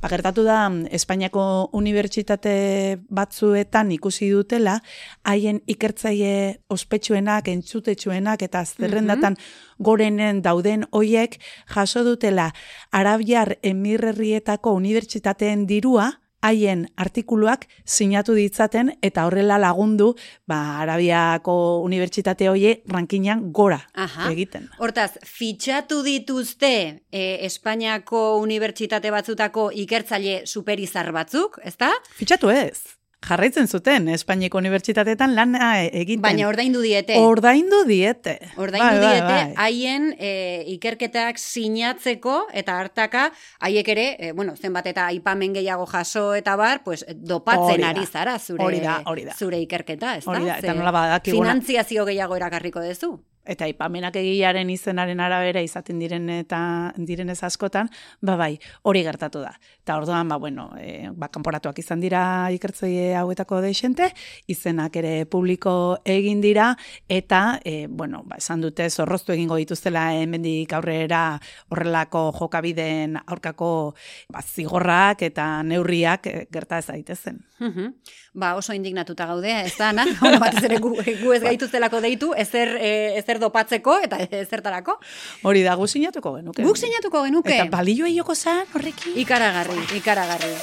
Ba, 0.00 0.08
gertatu 0.08 0.44
da, 0.46 0.68
mm, 0.68 0.86
Espainiako 0.94 1.70
unibertsitate 1.72 2.98
batzuetan 3.10 3.90
ikusi 3.92 4.30
dutela, 4.30 4.80
haien 5.24 5.62
ikertzaile 5.66 6.60
ospetsuenak, 6.70 7.48
entzutetsuenak 7.48 8.42
eta 8.42 8.64
zerrendatan 8.64 9.36
gorenen 9.78 10.40
dauden 10.42 10.86
hoiek 10.92 11.40
jaso 11.74 12.04
dutela 12.04 12.52
Arabiar 12.92 13.56
Emirerrietako 13.62 14.72
unibertsitateen 14.78 15.66
dirua, 15.66 16.20
haien 16.44 16.86
artikuluak 17.00 17.66
sinatu 17.84 18.36
ditzaten 18.36 18.92
eta 19.02 19.26
horrela 19.28 19.58
lagundu 19.58 20.12
ba, 20.46 20.80
Arabiako 20.84 21.56
unibertsitate 21.84 22.48
hoie 22.50 22.76
rankinan 22.90 23.48
gora 23.52 23.80
Aha. 23.94 24.30
egiten. 24.32 24.68
Hortaz, 24.78 25.12
fitxatu 25.24 26.02
dituzte 26.06 26.74
e, 27.10 27.24
Espainiako 27.48 28.24
unibertsitate 28.42 29.12
batzutako 29.14 29.70
ikertzaile 29.84 30.42
superizar 30.46 31.10
batzuk, 31.16 31.58
ezta? 31.64 31.92
Fitxatu 32.18 32.52
ez. 32.52 33.03
Jarraitzen 33.24 33.66
zuten 33.68 34.08
Espainiako 34.12 34.58
unibertsitateetan 34.60 35.34
lana 35.34 35.68
egiten. 35.86 36.20
Baina 36.22 36.48
ordaindu 36.48 36.82
diete. 36.84 37.16
Ordaindu 37.18 37.84
diete. 37.88 38.38
Ordaindu 38.56 38.84
Bai, 38.84 38.98
bai, 39.00 39.12
diete 39.14 39.32
bai. 39.32 39.54
haien 39.64 40.10
e, 40.18 40.32
ikerketak 40.74 41.38
sinatzeko 41.40 42.36
eta 42.52 42.78
hartaka 42.80 43.30
haiek 43.60 43.88
ere, 43.88 44.06
e, 44.18 44.32
bueno, 44.32 44.54
zenbat 44.56 44.86
eta 44.92 45.06
aipamen 45.12 45.54
gehiago 45.54 45.86
jaso 45.86 46.34
eta 46.34 46.56
bar, 46.56 46.82
pues 46.84 47.04
dopatzen 47.14 47.80
da. 47.80 47.90
ari 47.94 48.06
zara 48.06 48.38
zure 48.38 48.62
Hori 48.64 48.80
da, 48.80 49.00
hori 49.06 49.24
da. 49.24 49.34
zure 49.38 49.60
ikerketa, 49.64 50.16
ezta? 50.18 50.30
Hori 50.30 50.44
da, 50.50 50.58
eta 50.58 50.74
nola 50.74 50.92
badakiguna- 50.92 51.48
Finantziazio 51.54 52.04
gehiago 52.04 52.36
erakarriko 52.36 52.82
duzu. 52.84 53.14
Eta 53.44 53.68
ipamenak 53.68 54.16
egiaren 54.16 54.70
izenaren 54.72 55.20
arabera 55.20 55.62
izaten 55.64 55.98
diren 56.00 56.28
eta 56.32 56.92
direnez 56.96 57.42
askotan, 57.44 57.90
ba 58.20 58.36
bai, 58.40 58.58
hori 58.82 59.04
gertatu 59.04 59.42
da. 59.44 59.52
Eta 59.84 59.98
orduan, 60.00 60.28
ba 60.28 60.38
bueno, 60.40 60.70
e, 60.80 61.10
ba, 61.12 61.28
kanporatuak 61.28 61.78
izan 61.78 62.00
dira 62.00 62.50
ikertzaile 62.54 63.14
hauetako 63.20 63.60
deixente, 63.60 64.10
izenak 64.48 64.96
ere 64.96 65.26
publiko 65.26 65.98
egin 66.04 66.40
dira, 66.40 66.72
eta, 67.08 67.60
e, 67.64 67.86
bueno, 67.88 68.22
ba, 68.24 68.38
esan 68.40 68.64
dute 68.64 68.88
zorroztu 68.90 69.34
egingo 69.36 69.58
dituztela 69.60 70.06
hemendik 70.16 70.72
aurrera 70.72 71.38
horrelako 71.68 72.30
jokabideen 72.38 73.18
aurkako 73.26 73.94
ba, 74.32 74.42
zigorrak 74.42 75.22
eta 75.28 75.62
neurriak 75.62 76.26
e, 76.26 76.46
gerta 76.52 76.78
ez 76.78 76.86
daitezen. 76.88 77.44
Mhm. 77.60 77.92
Ba, 78.34 78.56
oso 78.58 78.74
indignatuta 78.74 79.26
gaude, 79.26 79.52
ez 79.66 79.76
da, 79.78 79.92
na? 79.92 80.04
Batez 80.42 80.64
ere 80.66 80.80
gu, 80.82 80.94
gu 80.96 81.32
ez 81.36 81.42
gaituztelako 81.44 82.00
deitu, 82.02 82.32
ezer, 82.34 82.74
e, 82.80 82.90
ezer 83.34 83.42
dopatzeko 83.42 83.98
eta 84.04 84.18
ezertarako. 84.44 84.98
Hori 85.42 85.64
da, 85.64 85.74
gu 85.74 85.86
sinatuko 85.86 86.36
genuke. 86.38 86.62
Guk 86.62 86.78
sinatuko 86.78 87.24
genuke. 87.26 87.54
Eta 87.56 87.68
balio 87.70 88.06
joko 88.06 88.34
zan 88.34 88.64
horrekin? 88.74 89.18
Ikaragarri, 89.18 89.80
ikaragarri. 89.98 90.54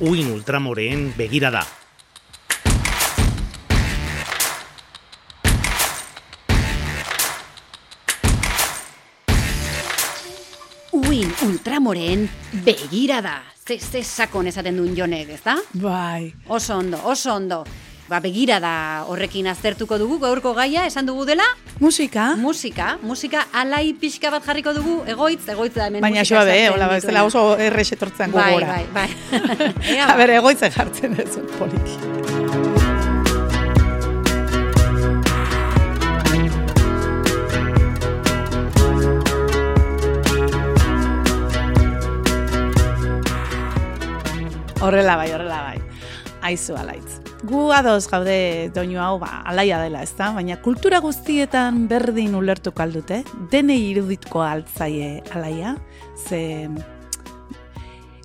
Uin 0.00 0.30
ultramoreen 0.30 1.12
begirada. 1.16 1.64
Uin 10.92 11.32
ultramoreen 11.46 12.28
begira 12.64 13.22
da. 13.24 13.38
Ze, 13.66 13.80
ze 13.80 14.04
sakon 14.04 14.46
esaten 14.46 14.76
duen 14.76 14.94
jonek, 14.94 15.32
ez 15.32 15.42
da? 15.42 15.56
Bai. 15.80 16.32
Oso 16.46 16.76
ondo, 16.76 17.00
oso 17.08 17.34
ondo. 17.34 17.64
Ba, 18.08 18.20
begira 18.22 18.60
da 18.62 19.02
horrekin 19.10 19.48
aztertuko 19.50 19.96
dugu, 19.98 20.20
gaurko 20.22 20.52
gaia, 20.54 20.84
esan 20.86 21.08
dugu 21.08 21.24
dela, 21.26 21.42
Musika? 21.82 22.36
musika, 22.38 22.92
musika 23.02 23.42
alai 23.52 23.94
pixka 23.98 24.30
bat 24.30 24.46
jarriko 24.46 24.72
dugu, 24.76 24.94
egoitz, 25.10 25.42
egoitz 25.50 25.74
da 25.74 25.88
hemen 25.88 26.00
Baina 26.06 26.22
xoa 26.24 26.44
be, 26.46 26.54
sartzen 26.54 26.76
hola, 26.76 26.90
ez 26.96 27.04
dela 27.04 27.24
oso 27.26 27.42
errex 27.58 27.90
etortzen 27.98 28.30
Bai, 28.32 28.52
gogora. 28.54 28.76
bai, 28.76 28.86
bai. 28.94 29.08
Ea, 29.96 30.06
A 30.06 30.16
ber, 30.22 30.36
egoitze 30.38 30.70
jartzen 30.70 31.18
ez 31.18 31.34
poliki. 31.58 31.98
Horrela 44.80 45.16
bai, 45.16 45.30
horrela 45.32 45.60
bai. 45.70 45.78
Aizu 46.50 46.76
alaitz. 46.78 47.20
Gu 47.46 47.68
adoz 47.70 48.08
gaude 48.10 48.70
doinu 48.74 48.98
hau 48.98 49.20
ba, 49.22 49.28
alaia 49.46 49.78
dela, 49.78 50.00
ezta? 50.02 50.32
Baina 50.34 50.56
kultura 50.64 50.98
guztietan 51.04 51.84
berdin 51.86 52.34
ulertuko 52.34 52.82
aldute, 52.82 53.20
denei 53.52 53.78
iruditko 53.92 54.42
altzaie 54.42 55.20
alaia, 55.36 55.76
ze 56.16 56.66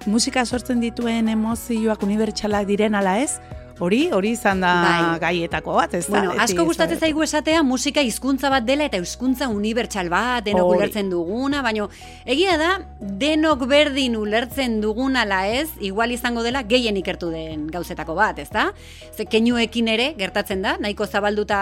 musika 0.09 0.45
sortzen 0.45 0.81
dituen 0.81 1.29
emozioak 1.29 2.01
unibertsalak 2.07 2.65
diren 2.71 2.97
ala 2.97 3.19
ez, 3.21 3.35
hori, 3.81 4.01
hori 4.13 4.31
izan 4.35 4.61
da 4.61 4.71
Bai. 4.85 5.19
gaietako 5.21 5.75
bat, 5.79 5.93
ez 5.97 6.05
da? 6.05 6.13
Bueno, 6.13 6.35
asko 6.43 6.65
gustatzen 6.67 6.99
zaigu 7.01 7.23
esatea 7.25 7.63
musika 7.65 8.03
hizkuntza 8.05 8.51
bat 8.53 8.65
dela 8.67 8.85
eta 8.85 8.99
hizkuntza 9.01 9.49
unibertsal 9.49 10.09
bat 10.13 10.45
denok 10.45 10.75
ulertzen 10.75 11.09
duguna, 11.11 11.63
baino 11.65 11.89
egia 12.29 12.57
da 12.61 12.71
denok 13.01 13.65
berdin 13.71 14.15
ulertzen 14.19 14.79
dugun 14.83 15.17
ala 15.17 15.41
ez, 15.49 15.67
igual 15.81 16.13
izango 16.13 16.43
dela 16.45 16.61
gehien 16.67 16.99
ikertu 17.01 17.31
den 17.33 17.65
gauzetako 17.73 18.15
bat, 18.17 18.39
ezta? 18.43 18.69
Ze 19.15 19.25
keinuekin 19.25 19.89
ere 19.91 20.11
gertatzen 20.19 20.61
da, 20.61 20.75
nahiko 20.81 21.07
zabalduta 21.07 21.61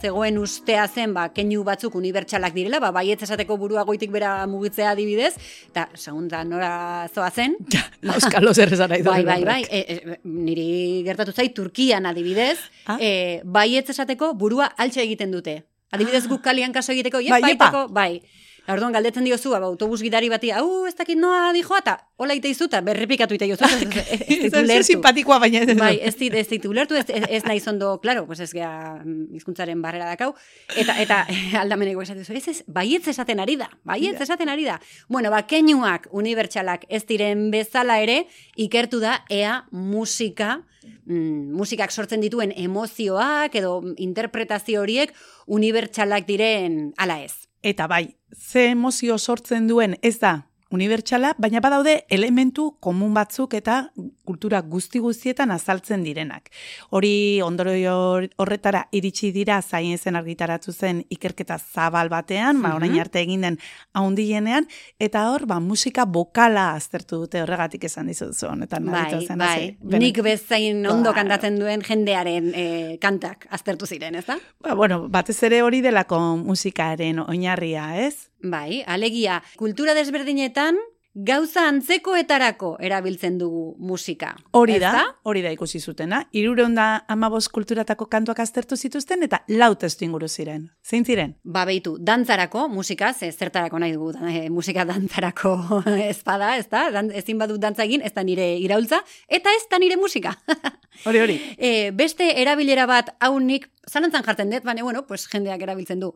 zegoen 0.00 0.38
ustea 0.38 0.86
zen, 0.86 1.14
ba 1.16 1.28
keinu 1.34 1.64
batzuk 1.66 1.98
unibertsalak 1.98 2.54
direla, 2.54 2.80
ba 2.80 2.92
baietz 2.94 3.22
esateko 3.26 3.58
burua 3.58 3.84
goitik 3.88 4.14
bera 4.14 4.38
mugitzea 4.50 4.92
adibidez, 4.94 5.34
eta 5.70 5.88
segunda 5.98 6.44
nora 6.46 7.08
zoa 7.12 7.30
zen, 7.30 7.58
Euskalo 8.06 8.52
zer 8.54 8.72
esan 8.72 8.90
nahi 8.92 9.02
Bai, 9.06 9.22
bai, 9.24 9.42
bai. 9.44 9.60
E, 9.70 9.80
e, 9.80 10.16
niri 10.24 11.02
gertatu 11.06 11.32
zait 11.32 11.55
Turkian 11.56 12.06
adibidez, 12.06 12.58
Ah. 12.86 12.98
e, 13.00 13.40
baietz 13.44 13.88
esateko 13.90 14.34
burua 14.34 14.66
altxe 14.76 15.02
egiten 15.02 15.32
dute. 15.32 15.62
Adibidez 15.90 16.24
Ah. 16.26 16.28
guk 16.34 16.42
kalian 16.44 16.72
kaso 16.76 16.92
egiteko, 16.92 17.18
Bai, 17.18 17.40
bai, 17.40 17.54
baiteko, 17.56 17.88
bai. 17.88 18.20
Orduan 18.66 18.90
galdetzen 18.90 19.22
diozu, 19.22 19.52
ba, 19.54 19.58
autobus 19.62 20.00
gidari 20.02 20.26
bati, 20.28 20.48
hau 20.50 20.86
ez 20.88 20.94
dakit 20.98 21.14
noa 21.16 21.52
dijoa, 21.54 21.78
eta 21.84 21.92
hola 22.18 22.34
ite 22.34 22.48
izu, 22.50 22.66
eta 22.66 22.80
berrepikatu 22.82 23.36
ite 23.36 23.46
jozu. 23.46 23.62
Ez, 23.70 23.82
ez, 23.86 23.92
ez, 23.94 24.20
ez 24.20 24.38
ditu 24.40 24.56
Ez 24.58 24.62
ulertu. 24.64 24.86
simpatikoa 24.88 25.38
baina 25.38 25.60
ez. 25.62 25.76
Bai, 25.78 26.00
ez 26.02 26.16
dit, 26.18 26.34
ez 26.34 26.48
ditu 26.50 26.72
ulertu, 26.72 26.96
ez, 26.98 27.04
ez, 27.08 27.22
ez 27.30 27.44
nahi 27.46 27.60
zondo, 27.62 27.92
klaro, 28.02 28.24
pues 28.26 28.40
ez 28.40 28.50
gea 28.52 28.72
mm, 29.04 29.28
hizkuntzaren 29.38 29.80
barrera 29.84 30.08
dakau, 30.10 30.32
eta, 30.74 30.98
eta 31.00 31.20
aldameneko 31.62 32.02
esaten 32.02 32.24
duzu, 32.24 32.34
ez 32.34 32.48
ez, 32.48 32.64
baietz 32.66 33.06
esaten 33.14 33.38
ari 33.38 33.54
da, 33.62 33.70
baietz 33.84 34.18
esaten 34.26 34.48
ari 34.50 34.64
da. 34.66 34.80
Bueno, 35.08 35.30
ba, 35.30 35.44
keinuak 35.46 36.08
unibertsalak 36.10 36.86
ez 36.88 37.04
diren 37.06 37.52
bezala 37.54 38.00
ere, 38.02 38.24
ikertu 38.56 38.98
da, 38.98 39.20
ea 39.30 39.60
musika, 39.70 40.64
mm, 41.04 41.54
musikak 41.56 41.92
sortzen 41.92 42.20
dituen 42.20 42.52
emozioak 42.56 43.54
edo 43.54 43.82
interpretazio 43.96 44.80
horiek 44.82 45.14
unibertsalak 45.46 46.26
diren 46.26 46.92
ala 46.96 47.20
ez. 47.22 47.46
Eta 47.62 47.86
bai, 47.86 48.16
ze 48.32 48.70
emozio 48.70 49.18
sortzen 49.18 49.66
duen 49.66 49.96
ez 50.02 50.18
da 50.18 50.46
unibertsala, 50.70 51.34
baina 51.38 51.60
badaude 51.62 52.04
elementu 52.10 52.72
komun 52.82 53.14
batzuk 53.14 53.54
eta 53.54 53.92
kultura 54.26 54.60
guzti 54.66 54.98
guztietan 54.98 55.52
azaltzen 55.54 56.02
direnak. 56.02 56.50
Hori 56.90 57.40
ondorio 57.44 57.94
horretara 58.42 58.88
iritsi 58.90 59.30
dira 59.32 59.60
zain 59.62 59.96
zen 59.98 60.16
argitaratu 60.18 60.72
zen 60.72 61.04
ikerketa 61.08 61.58
zabal 61.58 62.08
batean, 62.10 62.60
ba, 62.62 62.74
orain 62.74 62.92
Mhm. 62.92 63.00
arte 63.00 63.20
egin 63.20 63.40
den 63.42 63.58
haundienean, 63.94 64.66
eta 64.98 65.30
hor, 65.30 65.46
ba, 65.46 65.60
musika 65.60 66.04
bokala 66.04 66.74
aztertu 66.74 67.16
dute 67.20 67.42
horregatik 67.42 67.84
esan 67.84 68.06
dizuzu 68.08 68.46
honetan. 68.48 68.84
Bai, 68.86 69.24
zen, 69.26 69.38
bai. 69.38 69.76
Bene- 69.80 69.98
nik 70.06 70.20
bezain 70.22 70.84
ondo 70.86 71.12
Claro. 71.12 71.14
kantatzen 71.14 71.58
duen 71.60 71.82
jendearen 71.82 72.52
eh, 72.54 72.98
kantak 73.00 73.46
aztertu 73.50 73.86
ziren, 73.86 74.14
ez 74.16 74.26
da? 74.26 74.38
Ba, 74.60 74.74
bueno, 74.74 75.08
batez 75.08 75.40
ere 75.44 75.62
hori 75.62 75.80
delako 75.80 76.18
musikaren 76.36 77.20
oinarria, 77.20 78.04
ez? 78.06 78.30
Bai, 78.42 78.82
alegia, 78.86 79.42
kultura 79.56 79.94
desberdinetan 79.94 80.76
gauza 81.16 81.62
antzekoetarako 81.70 82.74
erabiltzen 82.84 83.38
dugu 83.40 83.74
musika. 83.80 84.34
Hori 84.52 84.76
da, 84.78 84.90
hori 85.24 85.40
da 85.40 85.50
ikusi 85.54 85.80
zutena. 85.80 86.18
Irureun 86.36 86.74
da 86.76 87.06
amabos 87.08 87.48
kulturatako 87.48 88.04
kantuak 88.12 88.42
aztertu 88.44 88.76
zituzten 88.76 89.24
eta 89.24 89.40
lau 89.48 89.70
testu 89.80 90.04
inguru 90.04 90.28
ziren. 90.28 90.66
Zein 90.84 91.06
ziren? 91.08 91.32
Ba, 91.42 91.64
beitu, 91.64 91.94
dantzarako, 91.98 92.66
musika, 92.68 93.14
ze 93.14 93.30
zertarako 93.32 93.80
nahi 93.80 93.94
dugu, 93.96 94.12
eh, 94.28 94.50
musika 94.50 94.84
dantzarako 94.84 95.54
ez 96.10 96.20
bada, 96.24 96.56
ez 96.58 96.68
da? 96.68 96.90
Dan, 96.92 97.08
ezin 97.10 97.40
badut 97.40 97.60
dantza 97.64 97.88
egin, 97.88 98.04
ez 98.04 98.12
da 98.12 98.22
nire 98.22 98.50
iraultza, 98.60 99.00
eta 99.26 99.54
ez 99.56 99.64
da 99.70 99.80
nire 99.80 99.96
musika. 99.96 100.36
Hori 101.06 101.20
hori. 101.24 101.40
e, 101.56 101.90
beste 101.96 102.28
erabilera 102.42 102.84
bat 102.86 103.14
hau 103.20 103.38
nik, 103.40 103.70
zalantzan 103.88 104.24
jartzen 104.24 104.52
dut, 104.52 104.68
baina, 104.68 104.84
bueno, 104.84 105.06
pues 105.06 105.24
jendeak 105.32 105.64
erabiltzen 105.64 106.00
du 106.00 106.12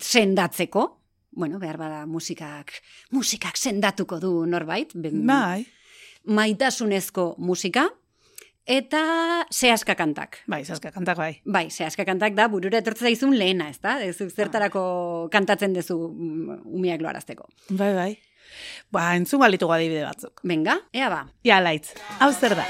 sendatzeko, 0.00 1.01
bueno, 1.32 1.58
behar 1.58 1.78
bada 1.80 2.04
musikak, 2.06 2.72
musikak 3.10 3.56
sendatuko 3.56 4.20
du 4.20 4.44
norbait, 4.46 4.92
ben- 4.94 5.26
Bai, 5.26 5.66
maitasunezko 6.24 7.34
musika, 7.38 7.88
eta 8.66 9.46
zehaska 9.50 9.94
kantak. 9.98 10.38
bai, 10.46 10.64
zaska 10.64 10.90
kantak 10.92 11.16
bai. 11.18 11.40
Bai, 11.44 11.68
zehaska 11.70 12.04
kantak 12.04 12.34
da, 12.34 12.46
burura 12.48 12.78
etortza 12.78 13.04
zaizun 13.08 13.34
lehena, 13.38 13.68
ez 13.70 13.80
da? 13.80 13.96
Ez 14.04 14.16
zertarako 14.34 15.28
kantatzen 15.32 15.72
dezu 15.74 15.96
mm, 16.12 16.60
umiak 16.64 17.00
loarazteko. 17.02 17.48
Bai, 17.70 17.92
bai. 17.94 18.12
Ba, 18.92 19.14
entzun 19.16 19.40
balitugu 19.40 19.72
adibide 19.72 20.04
batzuk. 20.04 20.40
Venga, 20.44 20.78
ea 20.92 21.08
ba. 21.10 21.24
Ia 21.48 21.60
laitz, 21.64 21.94
hau 22.20 22.32
zer 22.32 22.54
da? 22.54 22.66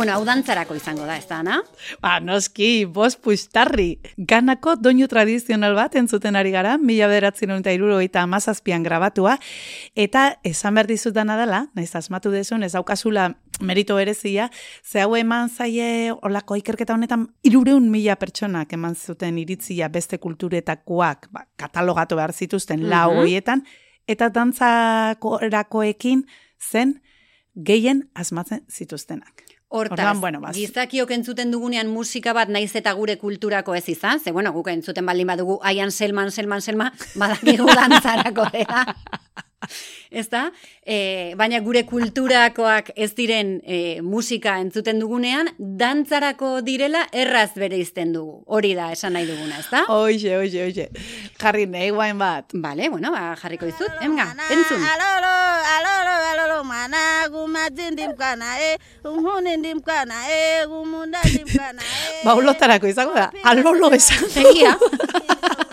Bueno, 0.00 0.14
hau 0.16 0.22
dantzarako 0.24 0.72
izango 0.78 1.04
da, 1.04 1.18
ez 1.20 1.26
da, 1.28 1.42
Ana? 1.42 1.58
Ba, 2.00 2.14
noski, 2.24 2.86
bos 2.88 3.18
pustarri. 3.20 3.98
Ganako 4.16 4.72
doinu 4.80 5.04
tradizional 5.12 5.74
bat 5.76 5.98
entzuten 6.00 6.38
ari 6.40 6.54
gara, 6.54 6.78
mila 6.80 7.04
beratzen 7.10 7.52
eta 7.52 7.74
irurogeita 7.76 8.22
amazazpian 8.24 8.80
grabatua, 8.82 9.34
eta 9.92 10.22
esan 10.42 10.78
behar 10.78 10.88
dizutana 10.88 11.36
dela, 11.36 11.66
naiz 11.76 11.92
asmatu 12.00 12.32
desun, 12.32 12.64
ez 12.64 12.72
daukazula 12.72 13.26
merito 13.60 13.98
berezia, 14.00 14.48
ze 14.82 15.02
hau 15.04 15.12
eman 15.20 15.52
zaie 15.52 16.14
olako 16.22 16.56
ikerketa 16.56 16.96
honetan 16.96 17.28
irureun 17.44 17.90
mila 17.92 18.16
pertsonak 18.16 18.72
eman 18.72 18.96
zuten 18.96 19.36
iritzia 19.44 19.92
beste 19.92 20.16
kulturetakoak, 20.16 21.28
ba, 21.30 21.44
katalogatu 21.60 22.16
behar 22.16 22.32
zituzten 22.32 22.88
lau 22.88 23.10
Mhm. 23.10 23.20
hoietan, 23.20 23.66
eta 24.08 24.30
dantzakoekin 24.30 26.24
zen 26.56 27.02
gehien 27.54 28.08
asmatzen 28.14 28.64
zituztenak. 28.70 29.49
Hortaz, 29.72 29.98
Orduan, 30.00 30.20
bueno, 30.20 30.40
baz- 30.42 30.56
gizakiok 30.56 31.10
entzuten 31.14 31.52
dugunean 31.54 31.86
musika 31.94 32.32
bat 32.34 32.48
naiz 32.50 32.72
eta 32.74 32.90
gure 32.98 33.14
kulturako 33.20 33.76
ez 33.78 33.84
izan, 33.88 34.18
ze 34.18 34.32
bueno, 34.34 34.50
guk 34.52 34.66
entzuten 34.72 35.06
baldin 35.06 35.28
badugu 35.30 35.60
aian 35.62 35.92
selman, 35.94 36.32
selman, 36.34 36.60
selma, 36.60 36.88
badakigu 37.14 37.66
dantzarako 37.78 38.48
dela. 38.50 38.82
Ez 40.10 40.26
da? 40.32 40.46
E, 40.82 41.34
baina 41.38 41.60
gure 41.60 41.82
kulturakoak 41.86 42.90
ez 42.96 43.10
diren 43.14 43.58
e, 43.62 44.00
musika 44.02 44.56
entzuten 44.62 44.98
dugunean, 45.02 45.50
dantzarako 45.58 46.56
direla 46.66 47.04
erraz 47.12 47.52
bere 47.60 47.78
izten 47.78 48.14
dugu. 48.16 48.40
Hori 48.48 48.72
da, 48.78 48.90
esan 48.96 49.14
nahi 49.14 49.28
duguna, 49.28 49.60
ez 49.60 49.68
da? 49.70 49.84
Oixe, 49.92 50.32
oixe, 50.38 50.64
oixe. 50.64 50.88
Jarri 51.38 51.66
nahi 51.70 51.92
guain 51.94 52.18
bat. 52.18 52.50
Bale, 52.54 52.88
bueno, 52.88 53.12
ba, 53.14 53.36
jarriko 53.42 53.68
dizut. 53.68 54.00
Emga, 54.02 54.30
entzun. 54.48 54.82
Alolo, 54.94 55.34
alolo, 55.76 56.16
alolo, 56.32 56.60
mana, 56.64 57.04
gumatin 57.30 58.00
kana, 58.18 58.56
e, 58.58 58.76
umhunin 59.04 59.82
kana, 59.84 60.24
e, 60.32 60.66
gumunda 60.66 61.20
kana, 61.56 61.82
e. 61.82 62.24
Ba, 62.24 62.34
ulotarako 62.34 62.88
izango 62.88 63.14
da. 63.14 63.30
Alolo 63.44 63.92
esan. 63.94 64.24
Egia. 64.34 64.74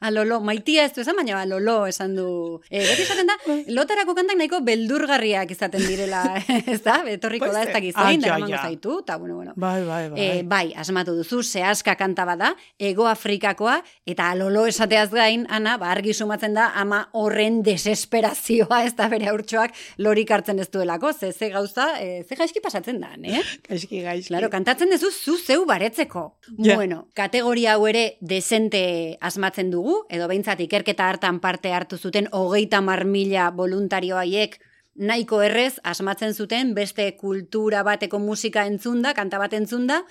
Alolo, 0.00 0.38
maitia 0.40 0.84
ez 0.86 0.92
du 0.94 1.02
esan, 1.02 1.16
baina 1.18 1.40
alolo 1.42 1.80
esan 1.90 2.14
du. 2.14 2.28
E, 2.70 2.78
beti 2.84 3.02
esaten 3.02 3.26
da, 3.26 3.34
lotarako 3.76 4.14
kantak 4.14 4.38
nahiko 4.38 4.60
beldurgarriak 4.66 5.50
izaten 5.54 5.82
direla, 5.82 6.22
ez 6.72 6.80
da? 6.84 7.00
Betorriko 7.06 7.50
da 7.54 7.64
ez 7.66 7.72
dakiz 7.74 7.94
Ah, 7.98 8.08
zein, 8.08 8.22
da 8.22 8.28
ja, 8.28 8.36
eramango 8.36 8.54
ja. 8.54 8.62
zaitu, 8.62 8.98
eta 9.02 9.16
bueno, 9.18 9.36
bueno. 9.40 9.54
Bai, 9.56 9.82
bai, 9.86 10.02
bai. 10.12 10.20
E, 10.20 10.42
bai, 10.46 10.66
asmatu 10.78 11.16
duzu, 11.18 11.42
zehazka 11.42 11.96
kanta 11.98 12.26
bada, 12.28 12.52
ego 12.78 13.08
Afrikakoa, 13.10 13.78
eta 14.06 14.30
alolo 14.34 14.66
esateaz 14.70 15.08
gain, 15.10 15.46
ana, 15.50 15.76
ba, 15.82 15.90
argi 15.94 16.14
sumatzen 16.14 16.54
da, 16.54 16.68
ama 16.78 17.04
horren 17.18 17.62
desesperazioa, 17.66 18.84
ez 18.86 18.94
da 18.98 19.08
bere 19.10 19.30
haurtxoak 19.32 19.74
lorik 20.04 20.30
hartzen 20.30 20.62
ez 20.62 20.68
duelako, 20.70 21.12
ze, 21.12 21.32
ze 21.32 21.50
gauza, 21.54 21.88
e, 21.98 22.22
ze 22.22 22.38
gaizki 22.38 22.62
pasatzen 22.62 23.00
da, 23.02 23.10
eh? 23.18 23.42
gaizki, 23.66 24.02
gaizki. 24.04 24.28
Claro, 24.28 24.50
kantatzen 24.52 24.92
duzu 24.94 25.10
zu 25.10 25.36
zeu 25.38 25.64
baretzeko. 25.66 26.24
Ja. 26.58 26.76
Bueno, 26.76 27.06
kategoria 27.18 27.74
hau 27.74 27.86
ere 27.90 28.18
desente 28.20 29.16
asmatzen 29.24 29.72
dugu, 29.72 29.87
edo 30.08 30.28
behintzat 30.28 30.60
ikerketa 30.64 31.08
hartan 31.08 31.40
parte 31.40 31.72
hartu 31.72 31.98
zuten 31.98 32.28
hogeita 32.32 32.80
mar 32.80 33.04
mila 33.04 33.50
voluntario 33.50 34.16
haiek 34.16 34.58
nahiko 34.98 35.40
errez 35.42 35.78
asmatzen 35.84 36.34
zuten 36.34 36.74
beste 36.74 37.16
kultura 37.16 37.84
bateko 37.86 38.18
musika 38.18 38.66
entzunda, 38.66 39.14
kanta 39.14 39.38
bat 39.38 39.54
entzunda, 39.54 40.02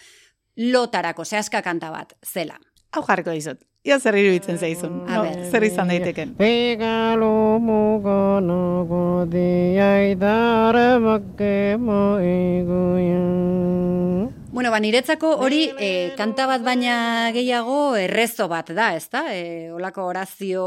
lotarako, 0.58 1.26
zehazka 1.26 1.62
kanta 1.62 1.92
bat, 1.92 2.16
zela. 2.26 2.58
Hau 2.96 3.04
jarriko 3.04 3.36
dizut. 3.36 3.60
Ia 3.88 4.00
zer 4.00 4.18
iruditzen 4.20 4.58
zaizun. 4.60 5.04
A 5.08 5.22
No, 5.22 5.50
zer 5.52 5.64
izan 5.64 5.88
daiteken. 5.88 6.34
Pegalo 6.40 7.60
mugono 7.64 8.84
godiai 8.90 10.16
dara 10.20 10.98
bakke 11.00 11.78
mo 11.80 12.18
egoia. 12.20 13.22
Bueno, 14.50 14.72
ba, 14.72 14.80
niretzako 14.80 15.34
hori 15.44 15.66
e, 15.76 15.88
kanta 16.16 16.46
bat 16.48 16.64
baina 16.64 17.32
gehiago 17.36 17.98
errezo 18.00 18.48
bat 18.48 18.70
da, 18.72 18.94
ez 18.96 19.10
da? 19.12 19.26
E, 19.36 19.68
olako 19.76 20.06
orazio 20.08 20.64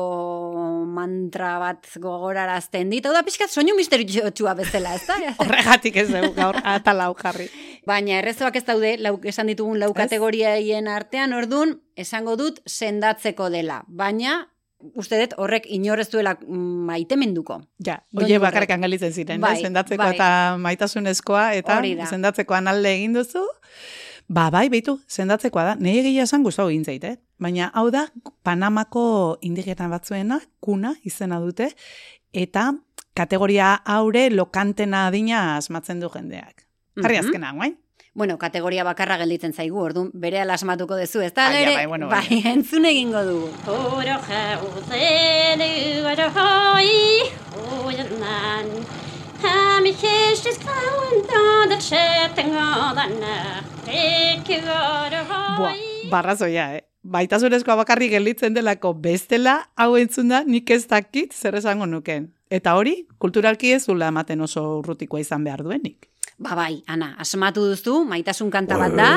mantra 0.84 1.54
bat 1.62 1.88
gogorarazten 1.96 2.92
dit. 2.92 3.06
Hau 3.08 3.14
da, 3.16 3.24
pixkat 3.24 3.48
soinu 3.48 3.74
misteriotxua 3.78 4.52
bezala, 4.58 4.92
ez 4.98 5.06
da? 5.08 5.16
Horregatik 5.42 5.96
ez 6.04 6.06
dugu 6.12 6.34
gaur 6.36 6.60
atalau 6.60 7.14
jarri. 7.22 7.48
Baina 7.88 8.18
errezoak 8.20 8.60
ez 8.60 8.66
daude, 8.68 8.94
lau, 9.00 9.16
esan 9.24 9.48
ditugun 9.48 9.80
lau 9.80 9.94
kategoriaien 9.96 10.90
artean, 10.92 11.32
ordun 11.32 11.78
esango 11.96 12.36
dut 12.36 12.60
sendatzeko 12.68 13.48
dela. 13.48 13.80
Baina, 13.88 14.42
uste 14.94 15.18
dut 15.20 15.34
horrek 15.38 15.66
inorez 15.68 16.08
duela 16.10 16.34
mm, 16.40 16.84
maitemenduko. 16.90 17.60
Ja, 17.84 17.98
oie 18.16 18.24
horrek. 18.24 18.40
bakarrik 18.40 18.70
angalitzen 18.70 19.12
ziren, 19.12 19.40
Bai, 19.40 19.54
bai, 19.54 19.62
sendatzeko 19.62 20.02
bai. 20.02 20.14
eta 20.14 20.28
maitasunezkoa, 20.58 21.54
eta 21.54 21.78
Hori 21.78 21.94
da. 21.96 22.06
sendatzekoan 22.06 22.68
alde 22.68 22.94
egin 22.94 23.12
duzu. 23.14 23.42
Ba, 24.30 24.48
bai, 24.50 24.68
behitu, 24.70 25.00
sendatzekoa 25.10 25.64
da. 25.64 25.74
Nei 25.74 25.98
egia 25.98 26.22
esan 26.22 26.42
gustau 26.46 26.68
egin 26.70 26.84
zait, 26.84 27.04
eh? 27.04 27.16
Baina, 27.38 27.70
hau 27.74 27.90
da, 27.90 28.06
Panamako 28.46 29.38
indigena 29.42 29.88
batzuena, 29.88 30.40
kuna 30.60 30.94
izena 31.04 31.40
dute, 31.40 31.70
eta 32.32 32.72
kategoria 33.14 33.74
haure 33.84 34.28
lokantena 34.30 35.06
adina 35.08 35.56
asmatzen 35.56 36.00
du 36.00 36.08
jendeak. 36.14 36.66
Jarri 37.00 37.16
Mhm. 37.18 37.24
azkena, 37.26 37.52
guain? 37.52 37.76
Bueno, 38.12 38.38
kategoria 38.38 38.82
bakarra 38.82 39.16
gelditzen 39.20 39.52
zaigu, 39.54 39.78
orduan 39.78 40.10
bere 40.12 40.40
asmatuko 40.42 40.96
dezu, 40.98 41.20
ez 41.22 41.32
da? 41.32 41.46
Ere, 41.54 41.76
bai, 41.76 41.86
bueno, 41.86 42.08
bai, 42.08 42.26
bai. 42.28 42.40
entzun 42.52 42.84
egingo 42.84 43.22
dugu. 43.22 43.50
Oro 43.70 44.16
jauze 44.26 45.04
du 45.60 46.08
aro 46.10 46.26
hoi, 46.34 46.90
hoian 47.54 48.10
nan. 48.18 48.74
Hami 49.42 49.92
mich 49.92 50.02
ist 50.04 50.46
es 50.46 50.58
grauen 50.58 51.22
da, 51.70 51.80
schäten 51.80 52.50
gadan, 52.52 53.14
teke 53.86 54.60
gara 54.60 55.24
Boa, 55.56 55.72
barrazoia, 56.10 56.74
eh? 56.76 56.84
Baitasunezkoa 57.02 57.76
bakarrik 57.76 58.10
gelditzen 58.12 58.52
delako 58.52 58.92
bestela, 58.92 59.70
hau 59.76 59.96
entzunda 59.96 60.42
nik 60.44 60.68
ez 60.70 60.86
dakit 60.86 61.32
zer 61.32 61.54
esango 61.54 61.86
nuken. 61.86 62.28
Eta 62.50 62.74
hori, 62.76 63.06
kulturalki 63.18 63.72
ez 63.72 63.84
zula 63.86 64.10
ematen 64.12 64.40
oso 64.44 64.80
urrutikoa 64.82 65.22
izan 65.22 65.46
behar 65.46 65.62
duenik. 65.64 66.10
Ba 66.40 66.54
bai, 66.56 66.80
Ana, 66.88 67.10
asmatu 67.20 67.66
duzu, 67.68 67.98
maitasun 68.08 68.48
kanta 68.48 68.78
bat 68.80 68.94
da, 68.96 69.08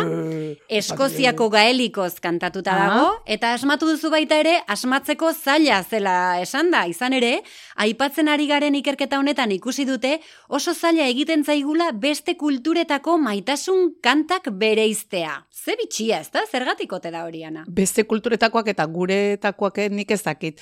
Eskoziako 0.68 1.46
gaelikoz 1.54 2.18
kantatuta 2.20 2.74
dago, 2.76 3.06
eta 3.24 3.54
asmatu 3.56 3.88
duzu 3.88 4.10
baita 4.12 4.36
ere, 4.42 4.58
asmatzeko 4.68 5.30
zaila 5.32 5.78
zela 5.88 6.16
esan 6.44 6.74
da, 6.74 6.82
izan 6.92 7.16
ere, 7.16 7.38
aipatzen 7.86 8.28
ari 8.28 8.50
garen 8.50 8.76
ikerketa 8.76 9.22
honetan 9.22 9.54
ikusi 9.56 9.86
dute, 9.88 10.18
oso 10.50 10.74
zaila 10.76 11.08
egiten 11.14 11.46
zaigula 11.48 11.94
beste 11.96 12.36
kulturetako 12.36 13.16
maitasun 13.24 13.94
kantak 14.04 14.52
bereiztea. 14.60 15.38
Ze 15.48 15.78
bitxia, 15.80 16.20
ez 16.20 16.28
da? 16.34 16.44
Zergatik 16.44 16.92
ote 16.92 17.08
da 17.14 17.24
hori, 17.24 17.46
Ana? 17.48 17.64
Beste 17.72 18.04
kulturetakoak 18.04 18.68
eta 18.76 18.84
guretakoak 18.84 19.80
nik 19.96 20.12
ez 20.12 20.20
dakit. 20.28 20.60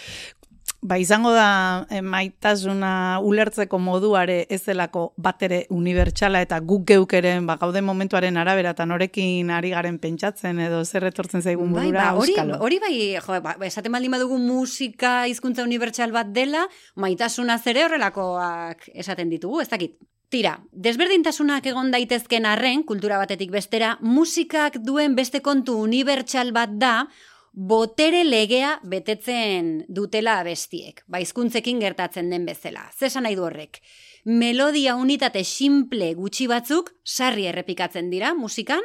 Ba, 0.82 0.98
izango 0.98 1.30
da 1.30 1.86
eh, 1.94 2.00
maitasuna 2.02 3.20
ulertzeko 3.22 3.78
moduare 3.78 4.48
ez 4.50 4.64
delako 4.66 5.12
batere 5.22 5.60
unibertsala 5.70 6.42
eta 6.42 6.58
guk 6.66 6.88
geukeren 6.90 7.46
ba, 7.46 7.56
gaude 7.62 7.84
momentuaren 7.86 8.40
arabera 8.42 8.72
eta 8.74 8.88
norekin 8.90 9.52
ari 9.54 9.70
garen 9.76 10.00
pentsatzen 10.02 10.58
edo 10.66 10.82
zer 10.82 11.06
etortzen 11.12 11.46
zaigun 11.46 11.70
Bai, 11.76 11.86
burura 11.86 12.08
ba, 12.10 12.18
hori, 12.18 12.34
hori 12.58 12.82
bai, 12.82 12.94
jo, 13.14 13.38
ba, 13.46 13.54
esaten 13.70 13.94
baldin 13.94 14.18
badugu 14.18 14.42
musika 14.42 15.28
hizkuntza 15.30 15.62
unibertsal 15.70 16.16
bat 16.18 16.34
dela, 16.34 16.66
maitasuna 16.98 17.60
zere 17.62 17.86
horrelakoak 17.86 18.90
esaten 18.96 19.30
ditugu, 19.30 19.62
ez 19.62 19.70
dakit. 19.70 20.00
Tira, 20.32 20.54
desberdintasunak 20.72 21.66
egon 21.68 21.90
daitezken 21.92 22.46
arren, 22.48 22.86
kultura 22.88 23.18
batetik 23.20 23.50
bestera, 23.52 23.98
musikak 24.00 24.78
duen 24.80 25.14
beste 25.18 25.42
kontu 25.44 25.76
unibertsal 25.84 26.54
bat 26.56 26.72
da, 26.80 26.94
botere 27.52 28.24
legea 28.24 28.80
betetzen 28.84 29.84
dutela 29.90 30.40
abestiek, 30.40 31.04
ba 31.08 31.20
hizkuntzekin 31.20 31.80
gertatzen 31.80 32.30
den 32.32 32.46
bezala. 32.46 32.86
Zesan 32.98 33.24
nahi 33.28 33.36
du 33.36 33.44
horrek? 33.44 33.82
Melodia 34.26 34.96
unitate 34.96 35.44
simple 35.44 36.14
gutxi 36.16 36.48
batzuk 36.48 36.94
sarri 37.04 37.48
errepikatzen 37.50 38.10
dira 38.10 38.34
musikan, 38.34 38.84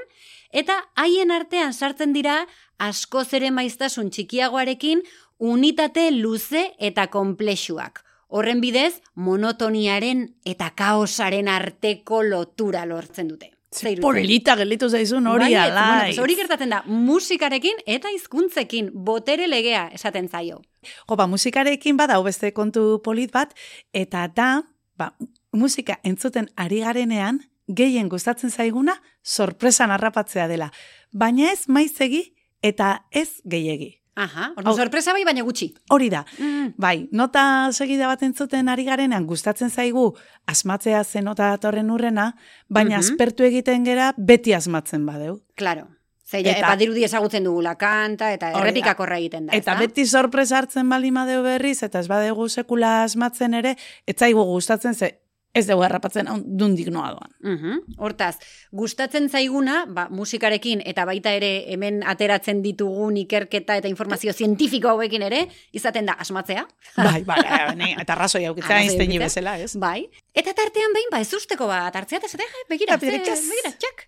eta 0.50 0.78
haien 0.96 1.30
artean 1.30 1.74
sartzen 1.74 2.12
dira 2.12 2.46
askoz 2.78 3.32
ere 3.34 3.50
maiztasun 3.50 4.10
txikiagoarekin 4.10 5.02
unitate 5.38 6.10
luze 6.10 6.72
eta 6.78 7.06
konplexuak. 7.12 8.02
Horren 8.28 8.60
bidez, 8.60 9.02
monotoniaren 9.14 10.26
eta 10.44 10.72
kaosaren 10.74 11.48
arteko 11.48 12.22
lotura 12.26 12.84
lortzen 12.86 13.28
dute. 13.28 13.55
Polita 14.02 14.56
gelditu 14.56 14.88
zaizun 14.88 15.26
hori 15.26 15.48
Bai, 15.48 15.54
ez, 15.54 15.70
ala. 15.70 15.86
bueno, 16.06 16.22
hori 16.22 16.36
gertatzen 16.38 16.72
da, 16.72 16.82
musikarekin 16.86 17.82
eta 17.86 18.10
hizkuntzekin 18.14 18.90
botere 18.94 19.48
legea 19.48 19.88
esaten 19.94 20.28
zaio. 20.28 20.62
Jo, 21.08 21.16
ba, 21.16 21.26
musikarekin 21.26 21.96
bada 21.96 22.18
beste 22.22 22.52
kontu 22.52 23.00
polit 23.04 23.32
bat, 23.32 23.52
eta 23.92 24.26
da, 24.28 24.62
ba, 24.96 25.12
musika 25.52 25.98
entzuten 26.04 26.48
ari 26.56 26.80
garenean, 26.84 27.42
gehien 27.66 28.08
gustatzen 28.08 28.50
zaiguna, 28.50 29.00
sorpresan 29.24 29.90
harrapatzea 29.90 30.46
dela. 30.48 30.70
Baina 31.12 31.50
ez 31.52 31.66
maizegi 31.68 32.34
eta 32.62 33.06
ez 33.10 33.40
gehiegi. 33.44 33.96
Aha, 34.16 34.52
ordu 34.56 34.70
Hau- 34.70 34.76
sorpresa 34.76 35.12
bai, 35.12 35.24
baina 35.24 35.42
gutxi. 35.44 35.74
Hori 35.90 36.08
da, 36.08 36.24
Mm. 36.38 36.72
bai, 36.76 37.08
nota 37.12 37.68
segida 37.72 38.06
bat 38.06 38.22
entzuten 38.22 38.68
ari 38.68 38.84
garenean 38.84 39.26
gustatzen 39.26 39.68
zaigu 39.70 40.16
asmatzea 40.46 41.04
zen 41.04 41.24
nota 41.24 41.50
datorren 41.50 41.90
urrena, 41.90 42.34
baina 42.68 42.96
Mhm. 42.96 43.04
aspertu 43.04 43.44
egiten 43.44 43.84
gera 43.84 44.14
beti 44.16 44.54
asmatzen 44.54 45.04
badeu. 45.06 45.42
Claro. 45.54 45.88
Ze, 46.28 46.42
ja, 46.42 46.56
Eta- 46.56 46.66
badirudi 46.72 47.04
ezagutzen 47.04 47.44
dugula 47.44 47.76
kanta 47.76 48.32
eta 48.32 48.50
da. 48.50 48.58
errepikakorra 48.60 49.18
egiten 49.18 49.46
da. 49.46 49.52
Eta 49.52 49.72
ezta? 49.72 49.80
beti 49.80 50.06
sorpresa 50.06 50.58
hartzen 50.58 50.88
bali 50.88 51.10
madeu 51.12 51.42
berriz, 51.44 51.82
eta 51.84 52.00
ez 52.00 52.08
badegu 52.08 52.48
sekula 52.48 53.04
asmatzen 53.04 53.54
ere, 53.54 53.76
ez 54.06 54.16
zaigu 54.18 54.42
gustatzen 54.42 54.94
ze 54.94 55.20
ez 55.56 55.64
dugu 55.68 55.82
harrapatzen 55.86 56.28
dundik 56.60 56.88
noa 56.92 57.10
doan. 57.16 57.30
Mhm. 57.42 57.96
Hortaz, 57.98 58.36
gustatzen 58.72 59.28
zaiguna, 59.32 59.84
ba, 59.88 60.06
musikarekin 60.10 60.82
eta 60.84 61.04
baita 61.08 61.32
ere 61.38 61.50
hemen 61.72 62.02
ateratzen 62.06 62.62
ditugun 62.62 63.16
ikerketa 63.24 63.76
eta 63.80 63.88
informazio 63.88 64.32
zientifiko 64.36 64.88
hauekin 64.92 65.22
ere, 65.22 65.46
izaten 65.72 66.06
da 66.06 66.12
asmatzea. 66.18 66.66
bai, 66.96 67.22
bai, 67.24 67.40
bai, 67.42 67.92
eta 68.00 68.12
arrazoi 68.12 68.44
aukitzea 68.46 68.76
Arrazoi 68.76 68.88
Einsteini 68.90 69.16
edukitzea. 69.16 69.26
bezala, 69.52 69.58
ez? 69.64 69.76
Bai. 69.76 70.08
Eta 70.34 70.52
tartean 70.52 70.92
behin, 70.92 71.08
ba, 71.10 71.20
ez 71.20 71.32
usteko 71.34 71.66
bat, 71.66 71.94
hartzea 71.96 72.18
eta 72.18 72.28
zatea, 72.28 72.46
begira, 72.68 72.96
Begira, 72.96 73.22
txas. 73.24 73.40
begira, 73.48 73.72
txak. 73.78 74.06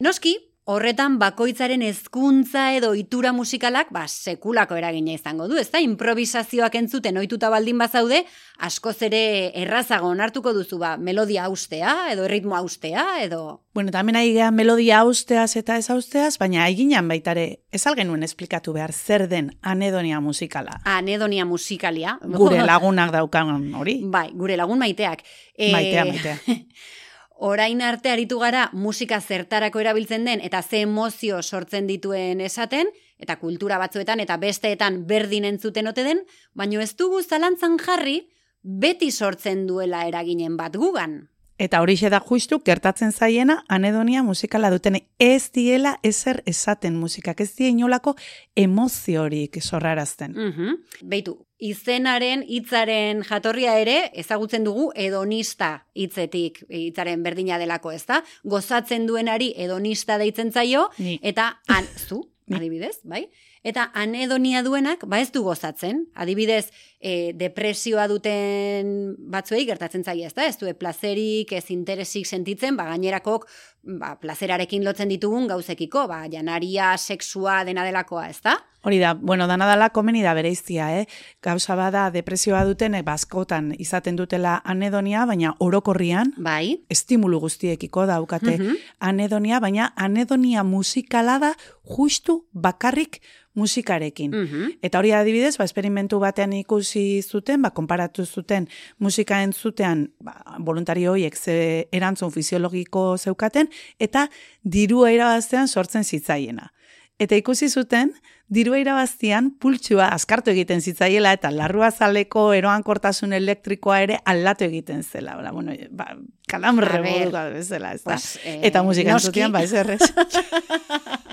Noski, 0.00 0.36
horretan 0.68 1.16
bakoitzaren 1.16 1.80
hezkuntza 1.80 2.66
edo 2.76 2.90
itura 2.98 3.32
musikalak, 3.32 3.88
ba, 3.94 4.02
sekulako 4.08 4.76
eragina 4.76 5.14
izango 5.14 5.46
du, 5.48 5.56
ezta? 5.56 5.80
Improvisazioak 5.80 6.76
entzuten 6.76 7.16
ohituta 7.16 7.48
baldin 7.48 7.80
bazaude, 7.80 8.20
askoz 8.68 8.98
ere 9.08 9.22
errazago 9.56 10.10
onartuko 10.12 10.52
duzu, 10.52 10.76
ba, 10.82 10.96
melodia 11.00 11.46
austea, 11.48 11.94
edo 12.12 12.28
erritmo 12.28 12.58
austea, 12.58 13.06
edo... 13.24 13.62
Bueno, 13.78 13.92
eta 13.92 14.02
hemen 14.02 14.18
ari 14.18 14.36
melodia 14.52 15.00
austeaz 15.06 15.54
eta 15.56 15.78
ez 15.80 15.88
austeaz, 15.94 16.34
baina 16.36 16.64
aiginan 16.66 17.08
baitare, 17.08 17.62
ez 17.72 17.84
algenuen 17.86 18.26
esplikatu 18.26 18.74
behar 18.76 18.92
zer 18.92 19.28
den 19.30 19.52
anedonia 19.62 20.20
musikala. 20.20 20.80
Anedonia 20.84 21.46
musikalia. 21.48 22.18
Gure 22.36 22.60
lagunak 22.66 23.14
daukan 23.14 23.72
hori. 23.78 24.00
Bai, 24.04 24.28
gure 24.36 24.58
lagun 24.60 24.82
maiteak. 24.84 25.24
E, 25.56 25.72
Maitea, 25.72 26.08
maitea. 26.12 26.38
Orain 27.40 27.82
arte 27.86 28.10
aritu 28.10 28.40
gara 28.42 28.64
musika 28.72 29.20
zertarako 29.20 29.78
erabiltzen 29.78 30.24
den 30.26 30.40
eta 30.42 30.58
ze 30.62 30.80
emozio 30.82 31.38
sortzen 31.42 31.86
dituen 31.86 32.40
esaten, 32.40 32.90
eta 33.18 33.36
kultura 33.38 33.78
batzuetan 33.78 34.18
eta 34.18 34.36
besteetan 34.42 35.04
berdin 35.06 35.44
entzuten 35.46 35.86
ote 35.86 36.02
den, 36.02 36.24
baino 36.54 36.82
ez 36.82 36.96
dugu 36.96 37.22
zalantzan 37.22 37.78
jarri 37.78 38.24
beti 38.62 39.12
sortzen 39.12 39.68
duela 39.68 40.02
eraginen 40.08 40.56
bat 40.56 40.74
gugan. 40.74 41.28
Eta 41.58 41.80
horixe 41.82 42.10
da 42.10 42.18
justu 42.22 42.58
gertatzen 42.66 43.12
zaiena 43.12 43.62
anedonia 43.68 44.22
musikala 44.22 44.70
duten 44.70 44.98
ez 45.18 45.50
diela 45.54 45.96
ezer 46.02 46.42
esaten 46.46 46.98
musikak, 46.98 47.40
ez 47.40 47.54
die 47.54 47.70
inolako 47.70 48.16
emoziorik 48.56 49.62
sorrarazten. 49.62 50.34
Mhm. 50.34 50.76
Beitu, 51.02 51.38
izenaren 51.58 52.44
hitzaren 52.46 53.24
jatorria 53.26 53.74
ere 53.82 53.98
ezagutzen 54.18 54.64
dugu 54.66 54.88
hedonista 54.94 55.84
hitzetik 55.94 56.62
hitzaren 56.68 57.22
berdina 57.26 57.58
delako, 57.58 57.92
ezta? 57.92 58.22
Gozatzen 58.44 59.06
duenari 59.06 59.52
hedonista 59.56 60.18
deitzen 60.18 60.52
zaio 60.52 60.88
Ni. 60.98 61.18
eta 61.22 61.58
an 61.68 61.86
zu, 61.96 62.22
adibidez, 62.54 62.98
bai? 63.04 63.26
Eta 63.66 63.88
anedonia 63.98 64.62
duenak, 64.62 65.02
ba 65.10 65.18
ez 65.20 65.32
du 65.34 65.42
gozatzen. 65.42 66.06
Adibidez, 66.14 66.70
e, 67.00 67.32
depresioa 67.34 68.08
duten 68.10 69.14
batzuei 69.30 69.64
gertatzen 69.66 70.04
zaie, 70.04 70.26
ezta? 70.26 70.46
Ez 70.46 70.58
du 70.58 70.70
plazerik, 70.74 71.52
ez 71.52 71.70
interesik 71.70 72.26
sentitzen, 72.26 72.76
ba 72.76 72.84
gainerakok 72.90 73.46
ba, 73.82 74.16
plazerarekin 74.20 74.84
lotzen 74.84 75.08
ditugun 75.08 75.46
gauzekiko, 75.48 76.06
ba 76.10 76.24
janaria, 76.30 76.96
sexua, 76.98 77.62
dena 77.64 77.84
delakoa, 77.86 78.28
ezta? 78.28 78.56
Hori 78.86 78.98
da, 79.02 79.12
bueno, 79.14 79.46
dana 79.50 79.66
dala 79.66 79.88
komeni 79.90 80.22
da 80.22 80.34
bereiztia, 80.38 81.00
eh? 81.00 81.06
Gauza 81.42 81.74
bada 81.76 82.10
depresioa 82.14 82.60
duten 82.64 82.94
eh, 82.94 83.02
baskotan 83.02 83.72
izaten 83.78 84.16
dutela 84.16 84.60
anedonia, 84.64 85.24
baina 85.26 85.54
orokorrian 85.58 86.32
Bai. 86.36 86.84
estimulu 86.88 87.40
guztiekiko 87.40 88.06
daukate 88.06 88.56
Mhm. 88.58 88.76
anedonia, 89.00 89.58
baina 89.60 89.92
anedonia 89.96 90.62
musikala 90.64 91.38
da 91.38 91.54
justu 91.82 92.46
bakarrik 92.52 93.20
musikarekin. 93.58 94.30
Mhm. 94.30 94.78
Eta 94.82 94.98
hori 95.00 95.10
adibidez, 95.12 95.56
ba, 95.58 95.64
esperimentu 95.64 96.20
batean 96.22 96.52
ikusi 96.88 97.22
zuten, 97.22 97.62
ba, 97.62 97.70
konparatu 97.70 98.24
zuten 98.24 98.68
musika 98.98 99.42
entzutean, 99.42 100.08
ba, 100.20 100.34
voluntario 100.58 101.12
horiek 101.12 101.36
ze 101.36 101.88
erantzun 101.92 102.30
fisiologiko 102.32 103.16
zeukaten, 103.18 103.68
eta 103.98 104.28
dirua 104.64 105.12
irabaztean 105.12 105.68
sortzen 105.68 106.04
zitzaiena. 106.04 106.72
Eta 107.18 107.34
ikusi 107.34 107.68
zuten, 107.68 108.12
dirua 108.48 108.78
irabaztian 108.78 109.50
pultsua 109.60 110.08
askartu 110.14 110.50
egiten 110.50 110.80
zitzaiela 110.80 111.32
eta 111.32 111.50
larrua 111.50 111.90
zaleko 111.90 112.52
eroankortasun 112.54 113.32
elektrikoa 113.32 114.00
ere 114.00 114.18
aldatu 114.24 114.64
egiten 114.64 115.02
zela. 115.02 115.36
Bla, 115.36 115.52
bueno, 115.52 115.74
ba, 115.90 116.14
moduka 116.48 117.48
bezala, 117.50 117.92
ez 117.92 118.04
da? 118.04 118.14
Pues, 118.14 118.38
eh, 118.44 118.60
eta 118.70 118.82
musika 118.82 119.18
entzutean, 119.18 119.52
ba, 119.52 119.62
ez 119.62 119.72
errez. 119.72 120.00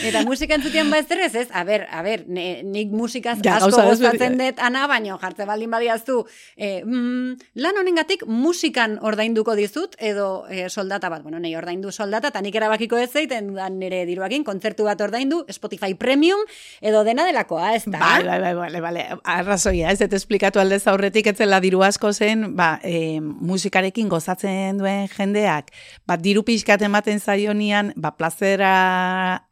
Eta 0.00 0.22
musika 0.24 0.56
entzutean 0.56 0.90
ba 0.90 0.98
ez 0.98 1.10
ez, 1.10 1.34
ez? 1.34 1.48
A 1.52 1.64
ber, 1.64 1.86
a 1.90 2.02
ber, 2.02 2.24
ne, 2.28 2.62
nik 2.64 2.92
musikaz 2.92 3.38
Ja, 3.44 3.56
asko 3.56 3.82
desberdina. 3.82 4.50
dut 4.50 4.60
ana, 4.62 4.86
baino 4.88 5.18
jartze 5.20 5.44
baldin 5.46 5.70
badiaztu. 5.70 6.24
E, 6.56 6.82
mm, 6.84 7.36
lan 7.60 7.80
honengatik 7.80 8.24
musikan 8.26 8.98
ordainduko 9.02 9.54
dizut, 9.58 9.96
edo 9.98 10.46
e, 10.48 10.68
soldata 10.68 11.10
bat, 11.10 11.22
bueno, 11.22 11.38
nei 11.38 11.54
ordaindu 11.56 11.92
soldata, 11.92 12.28
eta 12.28 12.40
nik 12.40 12.54
erabakiko 12.54 12.98
ez 12.98 13.10
zeiten 13.10 13.50
dudan 13.52 13.78
nire 13.78 14.04
diruakin, 14.08 14.44
kontzertu 14.44 14.84
bat 14.88 15.00
ordaindu, 15.00 15.44
Spotify 15.50 15.94
Premium, 15.94 16.40
edo 16.80 17.04
dena 17.04 17.26
delakoa, 17.26 17.74
ez 17.74 17.84
da? 17.86 17.98
Bai, 17.98 18.24
bai, 18.24 18.54
bai, 18.54 18.54
bai, 18.54 18.80
bai, 18.80 19.06
arrazoia, 19.24 19.90
ez 19.92 19.98
dut 20.00 20.16
esplikatu 20.16 20.60
aldez 20.62 20.86
aurretik 20.88 21.26
etzela 21.34 21.60
diru 21.60 21.82
asko 21.84 22.12
zen, 22.12 22.54
ba, 22.56 22.78
e, 22.82 23.20
musikarekin 23.20 24.08
gozatzen 24.08 24.80
duen 24.80 25.08
jendeak, 25.12 25.72
ba, 26.06 26.16
diru 26.16 26.44
pixkat 26.46 26.82
ematen 26.88 27.20
zaionian, 27.20 27.92
ba, 27.96 28.14
plazera 28.16 28.72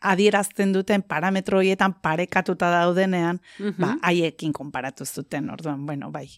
adierazten 0.01 0.73
duten 0.73 1.03
parametro 1.03 1.59
horietan 1.59 1.95
parekatuta 2.03 2.71
daudenean, 2.71 3.41
ba, 3.79 3.97
haiekin 4.03 4.53
konparatu 4.53 5.07
zuten, 5.07 5.51
orduan, 5.51 5.87
bueno, 5.87 6.11
bai. 6.13 6.29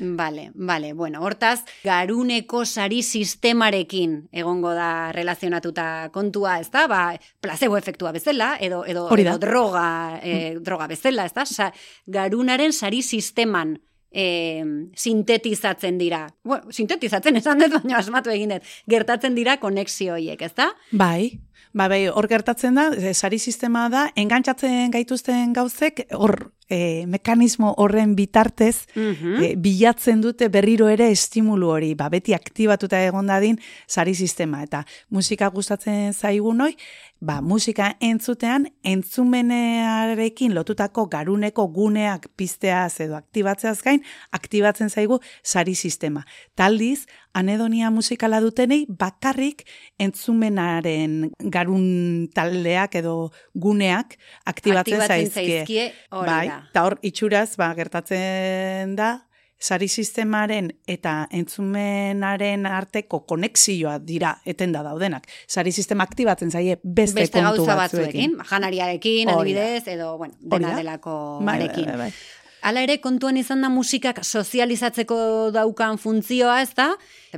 Vale, 0.00 0.52
vale, 0.54 0.92
bueno, 0.92 1.20
hortaz, 1.22 1.64
garuneko 1.82 2.62
sari 2.64 3.02
sistemarekin 3.02 4.28
egongo 4.30 4.70
da 4.74 5.10
relazionatuta 5.12 6.10
kontua, 6.14 6.60
ez 6.62 6.70
da? 6.70 6.86
Ba, 6.86 7.00
placebo 7.42 7.76
efektua 7.76 8.12
bezala, 8.14 8.52
edo, 8.60 8.84
edo, 8.86 9.08
edo 9.16 9.38
droga, 9.42 10.20
eh, 10.22 10.54
droga 10.62 10.86
bezala, 10.86 11.26
ez 11.26 11.34
da? 11.34 11.46
Sa, 11.46 11.72
garunaren 12.06 12.72
sari 12.72 13.02
sisteman 13.02 13.78
eh, 14.10 14.64
sintetizatzen 14.96 15.98
dira. 15.98 16.26
Bueno, 16.44 16.72
sintetizatzen 16.72 17.36
esan 17.40 17.62
dut, 17.62 17.78
baina 17.80 17.98
asmatu 17.98 18.32
egin 18.34 18.56
dut. 18.56 18.72
Gertatzen 18.90 19.36
dira 19.38 19.58
konexio 19.62 20.16
horiek, 20.16 20.42
ez 20.42 20.54
da? 20.58 20.70
Bai, 20.90 21.40
ba, 21.72 21.88
bai, 21.88 22.06
hor 22.08 22.28
gertatzen 22.30 22.78
da, 22.78 22.88
e, 22.94 23.14
sari 23.14 23.38
sistema 23.38 23.88
da, 23.92 24.08
engantzatzen 24.16 24.94
gaituzten 24.94 25.52
gauzek, 25.56 26.06
hor, 26.16 26.50
e, 26.68 27.06
mekanismo 27.06 27.74
horren 27.78 28.14
bitartez, 28.14 28.86
Mhm. 28.94 29.42
e, 29.42 29.56
bilatzen 29.56 30.20
dute 30.20 30.48
berriro 30.48 30.88
ere 30.88 31.10
estimulu 31.10 31.68
hori, 31.70 31.94
ba, 31.94 32.08
beti 32.08 32.34
aktibatuta 32.34 33.00
egon 33.04 33.26
dadin 33.26 33.58
sari 33.86 34.14
sistema. 34.14 34.62
Eta 34.62 34.84
musika 35.10 35.48
gustatzen 35.48 36.12
zaigun 36.12 36.60
hoi, 36.60 36.76
ba, 37.20 37.40
musika 37.40 37.96
entzutean, 38.00 38.68
entzumenearekin 38.84 40.54
lotutako 40.54 41.06
garuneko 41.10 41.66
guneak 41.68 42.28
pizteaz 42.36 43.00
edo 43.00 43.16
aktibatzeaz 43.16 43.80
gain, 43.82 44.02
aktibatzen 44.32 44.90
zaigu 44.90 45.20
sari 45.42 45.74
sistema. 45.74 46.24
Taldiz, 46.54 47.06
anedonia 47.38 47.90
musikala 47.94 48.40
dutenei 48.42 48.82
bakarrik 48.88 49.62
entzumenaren 50.02 51.30
garun 51.54 52.28
taldeak 52.34 52.94
edo 53.00 53.30
guneak 53.54 54.16
aktibatzen, 54.44 54.98
Aktibatzen 55.00 55.30
zaizkie. 55.30 55.62
zaizkie, 55.62 55.86
bai, 56.10 56.44
eta 56.70 56.84
hor 56.86 56.98
itxuraz 57.02 57.54
ba, 57.60 57.70
gertatzen 57.78 58.94
da, 58.98 59.14
sari 59.58 59.88
sistemaren 59.90 60.68
eta 60.86 61.26
entzumenaren 61.34 62.66
arteko 62.70 63.24
konexioa 63.26 63.96
dira 63.98 64.36
etenda 64.46 64.84
daudenak. 64.86 65.26
Sari 65.50 65.72
sistema 65.74 66.04
aktibatzen 66.06 66.52
zaie 66.54 66.76
beste, 66.84 67.20
Beste 67.24 67.40
kontu 67.42 67.64
gauza 67.64 67.74
batzuekin. 67.80 68.36
batzuekin, 68.36 68.50
janariarekin, 68.52 69.32
adibidez, 69.34 69.88
edo, 69.88 70.12
bueno, 70.20 70.34
dena 70.40 70.76
delako 70.78 71.16
Bai, 71.42 71.46
bai, 71.58 71.64
arekin. 71.64 71.86
bai, 71.90 71.96
bai. 72.04 72.12
Hala 72.60 72.82
ere, 72.82 72.96
kontuan 72.98 73.36
izan 73.38 73.60
da 73.62 73.68
musikak 73.70 74.18
sozializatzeko 74.24 75.16
daukan 75.54 75.98
funtzioa, 76.02 76.56
ez 76.64 76.72
da? 76.74 76.88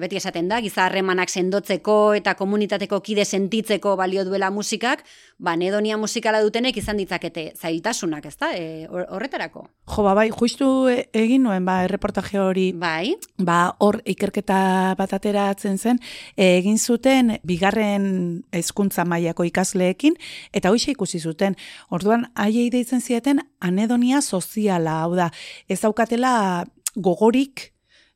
Beti 0.00 0.16
esaten 0.16 0.48
da, 0.48 0.62
giza 0.64 0.86
harremanak 0.86 1.28
sendotzeko 1.28 1.96
eta 2.16 2.34
komunitateko 2.38 3.02
kide 3.04 3.26
sentitzeko 3.26 3.96
balio 4.00 4.24
duela 4.24 4.48
musikak, 4.50 5.04
ba, 5.40 5.54
nedonia 5.56 5.96
musikala 5.96 6.42
dutenek 6.44 6.76
izan 6.76 6.98
ditzakete 7.00 7.46
zailtasunak, 7.56 8.26
ez 8.28 8.34
da? 8.36 8.50
E, 8.52 8.86
hor- 8.92 9.06
horretarako. 9.16 9.62
Jo, 9.88 10.02
ba, 10.04 10.12
bai, 10.18 10.26
justu 10.36 10.66
e- 10.92 11.06
egin 11.16 11.46
nuen, 11.46 11.64
ba, 11.64 11.78
erreportaje 11.86 12.36
hori, 12.42 12.66
Bai, 12.76 13.14
ba, 13.38 13.74
hor 13.80 14.02
ikerketa 14.04 14.58
bat 14.98 15.14
ateratzen 15.16 15.78
zen, 15.80 16.00
e, 16.36 16.58
egin 16.58 16.76
zuten 16.78 17.38
bigarren 17.42 18.44
hezkuntza 18.52 19.06
mailako 19.08 19.46
ikasleekin, 19.48 20.18
eta 20.52 20.70
hoxe 20.74 20.92
ikusi 20.92 21.20
zuten. 21.24 21.56
Orduan, 21.88 22.26
haiei 22.34 22.68
deitzen 22.70 23.00
zieten 23.00 23.40
anedonia 23.60 24.20
soziala, 24.20 25.00
hau 25.06 25.14
da, 25.16 25.30
ez 25.68 25.80
daukatela 25.80 26.66
gogorik, 26.96 27.70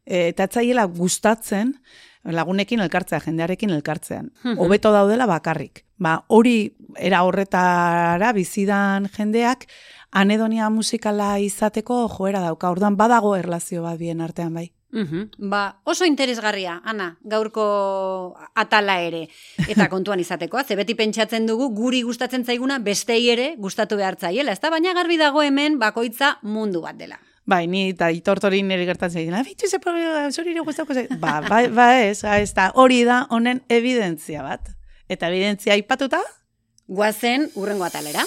e, 0.04 0.28
eta 0.34 0.44
etzaiela 0.44 0.84
gustatzen, 0.92 1.72
lagunekin 2.24 2.80
elkartzea, 2.80 3.20
jendearekin 3.24 3.70
elkartzean. 3.70 4.30
Hobeto 4.58 4.92
daudela 4.92 5.26
bakarrik. 5.26 5.83
Ba, 5.98 6.24
hori 6.28 6.74
era 6.98 7.22
horretara 7.22 8.32
bizidan 8.32 9.08
jendeak 9.14 9.66
anedonia 10.14 10.70
musikala 10.70 11.38
izateko 11.42 12.06
joera 12.08 12.40
dauka. 12.40 12.70
Orduan 12.70 12.96
badago 12.96 13.34
erlazio 13.36 13.82
bat 13.82 13.98
bien 13.98 14.20
artean 14.20 14.54
bai. 14.54 14.70
Mhm. 14.94 15.50
Ba, 15.50 15.80
oso 15.82 16.06
interesgarria, 16.06 16.80
Ana, 16.84 17.16
gaurko 17.24 18.36
atala 18.54 19.00
ere. 19.02 19.24
Eta 19.66 19.88
kontuan 19.94 20.22
izatekoa, 20.22 20.62
ze 20.62 20.76
beti 20.78 20.94
pentsatzen 20.94 21.46
dugu 21.50 21.72
guri 21.74 22.02
gustatzen 22.06 22.44
zaiguna 22.44 22.78
bestei 22.78 23.28
ere 23.30 23.54
gustatu 23.58 23.98
behar 23.98 24.16
zaiela, 24.20 24.52
ez 24.52 24.60
da? 24.62 24.70
Baina 24.70 24.94
garbi 24.94 25.18
dago 25.18 25.42
hemen 25.42 25.80
bakoitza 25.82 26.38
mundu 26.42 26.84
bat 26.86 26.96
dela. 26.96 27.18
Bai, 27.44 27.66
ni 27.66 27.88
eta 27.90 28.08
itortori 28.14 28.62
nire 28.62 28.86
gertatzen 28.86 29.20
egin. 29.20 29.34
Abitu 29.34 29.66
ze 29.68 29.82
problema, 29.82 30.30
zori 30.30 30.54
ere 30.54 30.62
gustatuko. 30.64 31.18
Ba, 31.18 31.40
ba, 31.42 31.60
ba 31.68 31.90
ez, 32.00 32.22
ez 32.22 32.54
da, 32.54 32.70
hori 32.74 33.02
da 33.04 33.26
honen 33.30 33.64
evidentzia 33.68 34.46
bat. 34.46 34.70
Eta 35.08 35.28
evidentzia 35.28 35.74
aipatuta, 35.74 36.20
Guazen, 36.86 37.50
urrengo 37.54 37.84
atalera. 37.84 38.24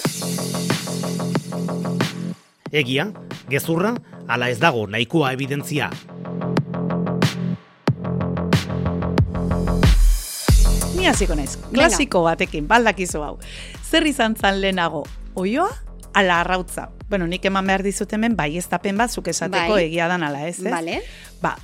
Egia, 2.72 3.12
gezurra, 3.48 3.94
ala 4.28 4.50
ez 4.50 4.58
dago 4.58 4.86
nahikoa 4.86 5.32
evidentzia. 5.32 5.90
ni 10.98 11.06
hasiko 11.06 11.34
naiz. 11.38 11.56
Klasiko 11.72 12.24
batekin, 12.26 12.66
baldakizu 12.68 13.22
hau. 13.22 13.36
Zer 13.86 14.06
izan 14.06 14.34
zan 14.36 14.60
lehenago, 14.60 15.04
oioa, 15.34 15.70
ala 16.12 16.40
arrautza. 16.40 16.88
Bueno, 17.08 17.26
nik 17.26 17.44
eman 17.46 17.66
behar 17.66 17.84
dizut 17.86 18.12
hemen 18.12 18.34
bai 18.36 18.56
eztapen 18.58 18.98
bat, 18.98 19.10
zuk 19.10 19.28
esateko 19.30 19.76
Bai. 19.76 19.84
egia 19.86 20.08
dan 20.08 20.26
ala 20.26 20.46
ez, 20.48 20.58
ez? 20.58 20.72
Vale. 20.72 21.00
Ba, 21.40 21.54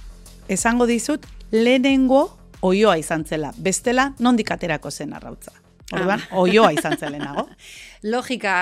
esango 0.49 0.87
dizut, 0.87 1.27
lehenengo 1.51 2.39
oioa 2.65 2.97
izan 3.01 3.25
zela. 3.29 3.53
Bestela, 3.61 4.11
nondik 4.25 4.51
aterako 4.55 4.91
zen 4.91 5.13
arrautza. 5.17 5.53
Orduan, 5.93 6.23
oioa 6.33 6.73
izan 6.73 6.97
zen 6.97 7.13
lehenago. 7.13 7.49
Logika, 8.15 8.55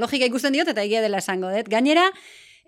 logika 0.00 0.28
ikusten 0.28 0.56
diot 0.56 0.68
eta 0.74 0.84
egia 0.84 1.00
dela 1.04 1.22
esango 1.24 1.50
dut. 1.52 1.70
Gainera, 1.72 2.04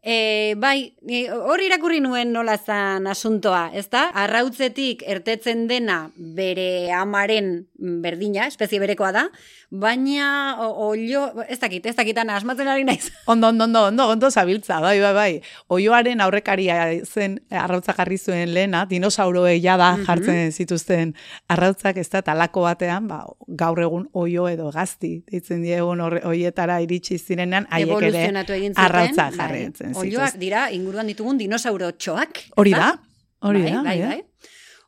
e, 0.02 0.54
bai, 0.56 0.94
ni 1.02 1.26
hori 1.28 1.66
irakurri 1.68 2.00
nuen 2.00 2.32
nola 2.32 2.56
zan 2.58 3.06
asuntoa, 3.06 3.70
ez 3.74 3.88
da? 3.92 4.08
Arrautzetik 4.14 5.02
ertetzen 5.06 5.66
dena 5.68 6.10
bere 6.16 6.90
amaren 6.96 7.66
berdina, 7.80 8.46
espezie 8.50 8.80
berekoa 8.80 9.10
da, 9.12 9.22
baina 9.70 10.56
olio, 10.60 11.22
ez 11.48 11.58
dakit, 11.62 11.86
ez 11.86 11.94
dakit, 11.96 12.18
ana, 12.18 12.36
asmatzen 12.36 12.68
ari 12.68 12.84
naiz. 12.84 13.10
Ondo, 13.30 13.48
ondo, 13.48 13.64
ondo, 13.64 13.84
ondo, 13.86 14.08
ondo 14.12 14.30
zabiltza, 14.30 14.80
bai, 14.80 14.98
bai, 15.00 15.12
bai. 15.14 15.42
Oioaren 15.68 16.20
aurrekaria 16.20 16.78
zen 17.06 17.38
arrautza 17.50 17.94
jarri 17.96 18.18
zuen 18.18 18.52
lehena, 18.54 18.84
dinosauroe 18.90 19.54
jada 19.62 19.92
jartzen 20.06 20.50
zituzten 20.52 21.14
arrautzak 21.48 21.96
ez 22.02 22.08
da, 22.10 22.22
talako 22.26 22.64
batean, 22.66 23.06
ba, 23.08 23.22
gaur 23.46 23.80
egun 23.84 24.08
oio 24.12 24.48
edo 24.50 24.70
gazti, 24.74 25.22
ditzen 25.30 25.62
diegun 25.62 26.00
horre- 26.04 26.24
hoietara 26.26 26.80
iritsi 26.84 27.18
zirenean, 27.18 27.68
haiek 27.70 27.88
ere 27.88 28.08
Evoluzionatu 28.10 28.52
egin 28.58 28.74
zuten. 28.74 28.84
arrautza 28.84 29.30
bai. 29.38 29.64
Jarretzen 29.90 30.08
Olioak 30.08 30.32
zituzten. 30.32 30.40
dira, 30.40 30.70
inguruan 30.72 31.06
ditugun 31.10 31.38
dinosauro 31.38 31.92
txoak. 31.92 32.44
Hori 32.56 32.74
da, 32.74 32.94
hori 33.42 33.62
bai, 33.62 33.72
da, 33.72 33.82
bai, 33.82 33.98
da. 34.00 34.08
bai. 34.08 34.22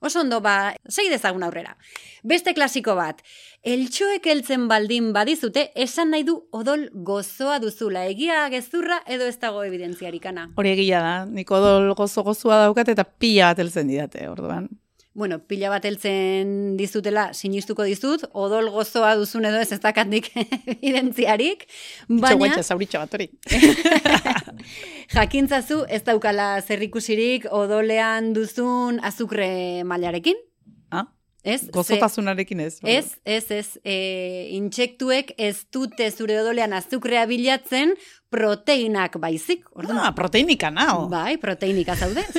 Oso 0.02 0.18
ondo, 0.20 0.40
ba, 0.42 0.74
segi 0.90 1.12
dezagun 1.12 1.44
aurrera. 1.46 1.76
Beste 2.26 2.54
klasiko 2.56 2.96
bat, 2.98 3.20
eltxoek 3.62 4.24
heltzen 4.26 4.66
baldin 4.70 5.12
badizute, 5.14 5.68
esan 5.78 6.10
nahi 6.10 6.24
du 6.26 6.34
odol 6.50 6.88
gozoa 7.06 7.60
duzula, 7.62 8.02
egia 8.10 8.48
gezurra 8.50 8.98
edo 9.06 9.28
ez 9.30 9.36
dago 9.38 9.62
evidentziarik 9.62 10.26
ana. 10.26 10.48
Hori 10.58 10.74
egia 10.74 11.02
da, 11.04 11.14
nik 11.30 11.50
odol 11.54 11.92
gozo 11.94 12.26
gozua 12.26 12.64
daukat 12.64 12.90
eta 12.96 13.04
pila 13.06 13.52
bat 13.52 13.62
heltzen 13.62 13.90
didate, 13.94 14.26
orduan. 14.30 14.66
Bueno, 15.14 15.40
pila 15.44 15.68
bat 15.68 15.84
heltzen 15.84 16.76
dizutela, 16.78 17.26
sinistuko 17.36 17.84
dizut, 17.84 18.22
odol 18.32 18.70
gozoa 18.72 19.10
duzun 19.20 19.44
edo 19.44 19.58
ez 19.60 19.68
ez 19.76 19.80
dakandik 19.82 20.30
evidentziarik, 20.78 21.66
Baina... 22.08 22.20
baina 22.22 22.38
Guantxa, 22.40 22.62
zauritxo 22.72 23.02
bat 23.02 23.12
hori. 23.18 23.26
jakintzazu 25.16 25.82
ez 25.92 26.00
daukala 26.06 26.46
zerrikusirik 26.64 27.44
odolean 27.52 28.32
duzun 28.36 29.00
azukre 29.04 29.84
mailarekin, 29.84 30.40
Ah, 30.92 31.06
ez? 31.44 31.62
Gozotasunarekin 31.72 32.60
ez. 32.60 32.78
Ez, 32.84 33.14
ez, 33.24 33.44
ez. 33.50 33.68
E, 33.84 33.94
intsektuek 34.56 35.32
ez 35.36 35.64
dute 35.72 36.08
zure 36.12 36.36
odolean 36.40 36.72
azukrea 36.76 37.24
bilatzen 37.26 37.94
proteinak 38.32 39.16
baizik. 39.20 39.64
Orduan, 39.76 39.98
Ah, 40.06 40.12
proteinika 40.16 40.70
nao. 40.70 41.08
Bai, 41.12 41.36
proteinika 41.40 41.96
zaude. 41.96 42.24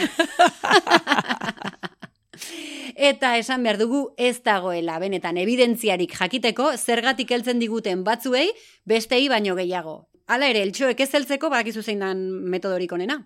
Eta 2.95 3.37
esan 3.39 3.63
behar 3.65 3.79
dugu 3.81 4.13
ez 4.17 4.43
dagoela 4.45 4.99
benetan 5.01 5.37
evidentziarik 5.41 6.13
jakiteko 6.13 6.71
zergatik 6.77 7.31
heltzen 7.31 7.59
diguten 7.59 8.03
batzuei 8.03 8.51
bestei 8.85 9.27
baino 9.31 9.55
gehiago. 9.57 10.07
Hala 10.27 10.47
ere, 10.47 10.61
eltxoek 10.63 10.99
ez 11.03 11.09
heltzeko 11.13 11.49
badakizu 11.49 11.81
zein 11.83 11.99
dan 11.99 12.21
metodorik 12.53 12.91
onena. 12.95 13.17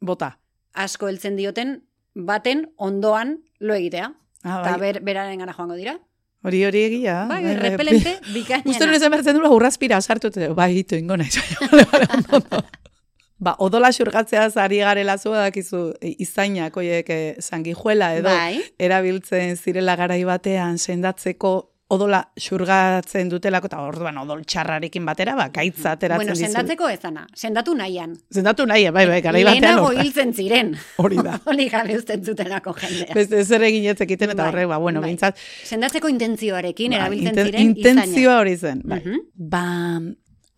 Bota. 0.00 0.36
Asko 0.72 1.08
heltzen 1.08 1.36
dioten 1.36 1.80
baten 2.14 2.66
ondoan 2.76 3.38
lo 3.60 3.74
egitea. 3.74 4.12
Ah, 4.44 4.60
Eta 4.62 4.76
bai. 4.76 4.80
ber, 4.80 5.00
beraren 5.04 5.38
gana 5.42 5.52
joango 5.56 5.74
dira. 5.76 5.98
Hori 6.46 6.62
hori 6.64 6.82
egia. 6.86 7.24
Bai, 7.26 7.42
repelente 7.58 8.20
bikainena. 8.32 8.70
Uste 8.70 8.86
nuen 8.86 9.02
emertzen 9.02 9.34
dula 9.34 9.50
urraspira 9.50 9.98
sartu, 10.00 10.30
bai, 10.54 10.70
hitu 10.78 10.94
ingo 11.00 11.16
nahi. 11.18 11.30
Ba, 13.38 13.54
odola 13.60 13.90
xurgatzea 13.92 14.46
ari 14.62 14.78
garela 14.80 15.18
zu 15.18 15.30
dakizu 15.36 15.92
izainak, 16.00 16.76
oiek, 16.80 17.08
e, 17.10 17.36
sangijuela 17.40 18.14
edo 18.16 18.30
Bai. 18.30 18.62
erabiltzen 18.78 19.56
zirela 19.60 19.94
garai 19.96 20.22
batean 20.24 20.78
sendatzeko 20.78 21.72
odola 21.88 22.32
xurgatzen 22.40 23.28
dutelako, 23.30 23.68
eta 23.70 23.78
orduan 23.84 24.16
odol 24.18 24.40
txarrarekin 24.42 25.04
batera, 25.06 25.36
ba, 25.38 25.50
gaitza 25.54 25.92
ateratzen 25.92 26.24
Bueno, 26.24 26.32
dizu. 26.34 26.46
sendatzeko 26.48 26.88
ezana. 26.90 27.26
Sendatu 27.36 27.76
nahian. 27.78 28.16
Sendatu 28.32 28.66
nahi, 28.66 28.88
bai, 28.90 29.04
bai, 29.06 29.20
garai 29.22 29.44
batean. 29.44 29.62
Lehenago 29.62 29.92
hiltzen 29.92 30.32
ziren. 30.34 30.72
Hori 31.04 31.16
da. 31.22 31.36
Hori 31.44 31.68
gabe 31.70 31.94
uzten 32.00 32.24
zutenako 32.24 32.72
jendea. 32.80 33.14
Beste 33.14 33.44
zer 33.44 33.62
egin 33.68 33.84
ez 33.92 34.00
ekiten, 34.00 34.30
eta 34.34 34.42
Bai, 34.42 34.48
horrek, 34.50 34.68
ba, 34.72 34.78
bueno, 34.82 35.00
bai. 35.04 35.12
bintzat, 35.12 35.38
Sendatzeko 35.68 36.08
intentzioarekin 36.08 36.90
Bai, 36.96 36.98
erabiltzen 37.04 37.34
inten- 37.36 37.52
ziren 37.52 37.70
intentzioa 37.76 38.40
hori 38.40 38.56
zen. 38.56 38.80
Bai. 38.82 39.02
Mhm. 39.04 39.20
Ba, 39.36 39.64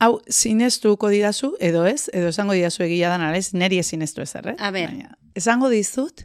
hau, 0.01 0.21
sinestuko 0.29 1.09
didazu, 1.11 1.55
edo 1.61 1.85
ez, 1.87 2.09
edo 2.13 2.29
esango 2.29 2.53
didazu 2.55 2.83
egia 2.87 3.09
dan, 3.11 3.23
ez, 3.35 3.53
neri 3.55 3.79
ez 3.83 3.87
sinestu 3.87 4.23
ezer, 4.23 4.49
eh? 4.53 4.57
A 4.59 4.71
ber. 4.71 4.89
Baina, 4.93 5.17
esango 5.35 5.69
dizut, 5.73 6.25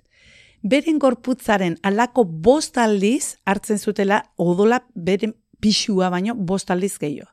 beren 0.64 1.00
gorputzaren 1.00 1.78
alako 1.84 2.24
bost 2.26 2.78
aldiz 2.78 3.36
hartzen 3.46 3.80
zutela 3.80 4.24
odola 4.38 4.84
beren 4.96 5.34
pixua 5.60 6.10
baino 6.10 6.36
bost 6.36 6.72
aldiz 6.72 6.98
gehiago. 7.00 7.30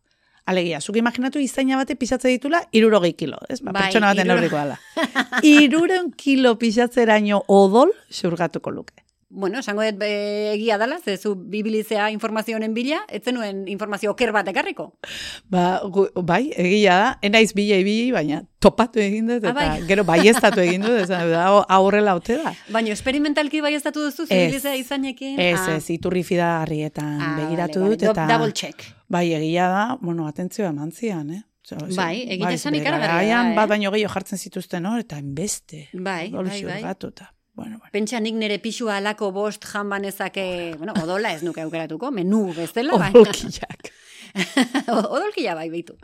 Alegia, 0.51 0.81
zuk 0.81 0.97
imaginatu 0.97 1.39
izaina 1.39 1.77
bate 1.77 1.95
pixatze 1.95 2.29
ditula 2.33 2.63
irurogei 2.75 3.13
kilo, 3.15 3.37
ez? 3.49 3.61
Ba, 3.63 3.71
Bai, 3.73 3.83
pertsona 3.85 4.09
baten 4.11 4.25
hiruro- 4.25 4.41
neurriko 4.41 4.57
dala. 4.57 4.79
Iruren 5.47 6.11
kilo 6.19 6.57
pixatzeraino 6.59 7.45
odol 7.47 7.93
xurgatuko 8.11 8.71
luke. 8.75 9.05
Bueno, 9.33 9.61
esango 9.63 9.85
dut 9.87 10.01
egia 10.03 10.77
dela, 10.77 10.97
ze 10.99 11.17
zu 11.17 11.37
bibilizea 11.37 12.09
informazio 12.11 12.57
honen 12.57 12.73
bila, 12.75 12.97
ez 13.09 13.23
zenuen 13.23 13.61
informazio 13.71 14.11
oker 14.11 14.33
bat 14.35 14.49
ekarriko. 14.51 14.89
Ba, 15.49 15.81
gu, 15.87 16.09
bai, 16.27 16.51
egia 16.59 16.97
da, 16.99 17.13
enaiz 17.23 17.53
bila 17.55 17.77
ibili, 17.79 18.11
baina 18.11 18.41
topatu 18.59 18.99
egin 18.99 19.29
dut, 19.31 19.45
Ah, 19.45 19.53
eta 19.53 19.55
bai. 19.55 19.85
gero 19.87 20.03
baiestatu 20.05 20.61
egin 20.65 20.83
dut, 20.83 20.99
ez 21.05 21.09
da, 21.09 21.47
aurrela 21.69 22.17
ote 22.19 22.41
da. 22.43 22.53
Baina 22.75 22.91
esperimentalki 22.91 23.61
bai 23.63 23.73
datu 23.79 24.03
duzu, 24.09 24.27
zibilizea 24.27 24.75
izainekin. 24.77 25.39
Ez, 25.39 25.61
Ah. 25.61 25.77
ez, 25.77 25.89
iturri 25.91 26.25
fidagarrietan 26.25 27.21
Ah, 27.21 27.37
begiratu 27.39 27.81
vale, 27.81 27.91
dut, 27.97 28.03
vale. 28.09 28.11
eta... 28.27 28.27
Double 28.37 28.53
check. 28.53 28.83
Bai, 29.09 29.33
egia 29.33 29.69
da, 29.69 29.97
bueno, 30.01 30.27
atentzioa 30.27 30.71
eman 30.75 30.91
zian, 30.91 31.31
eh? 31.31 31.43
Zo- 31.63 31.77
Bai, 31.95 32.23
egite 32.27 32.55
esan 32.55 32.73
bere 32.73 32.83
ikaragarria 32.83 33.07
da, 33.07 33.15
garaian 33.15 33.53
eh? 33.53 33.55
bat 33.55 33.69
baino 33.69 33.91
gehiago 33.93 34.13
jartzen 34.13 34.39
zituzten 34.39 34.87
hor, 34.87 34.99
eta 34.99 35.19
enbeste. 35.19 35.89
Bai, 35.93 36.31
bai, 36.33 36.43
bai. 36.43 36.61
xurgatuta. 36.63 37.35
Bueno, 37.61 37.77
bueno. 37.79 37.93
Pentsa 37.93 38.21
nik 38.25 38.35
nire 38.41 38.57
pixua 38.65 38.97
alako 38.97 39.31
bost 39.37 39.65
jan 39.69 39.91
banezake, 39.93 40.47
bueno, 40.81 40.95
odola 41.03 41.35
ez 41.37 41.43
nuke 41.45 41.61
aukeratuko, 41.61 42.09
menu 42.11 42.47
bezala. 42.57 42.97
Odolkiak. 43.13 43.91
Odolkia 44.89 45.55
bai 45.59 45.69
beitu. 45.73 45.97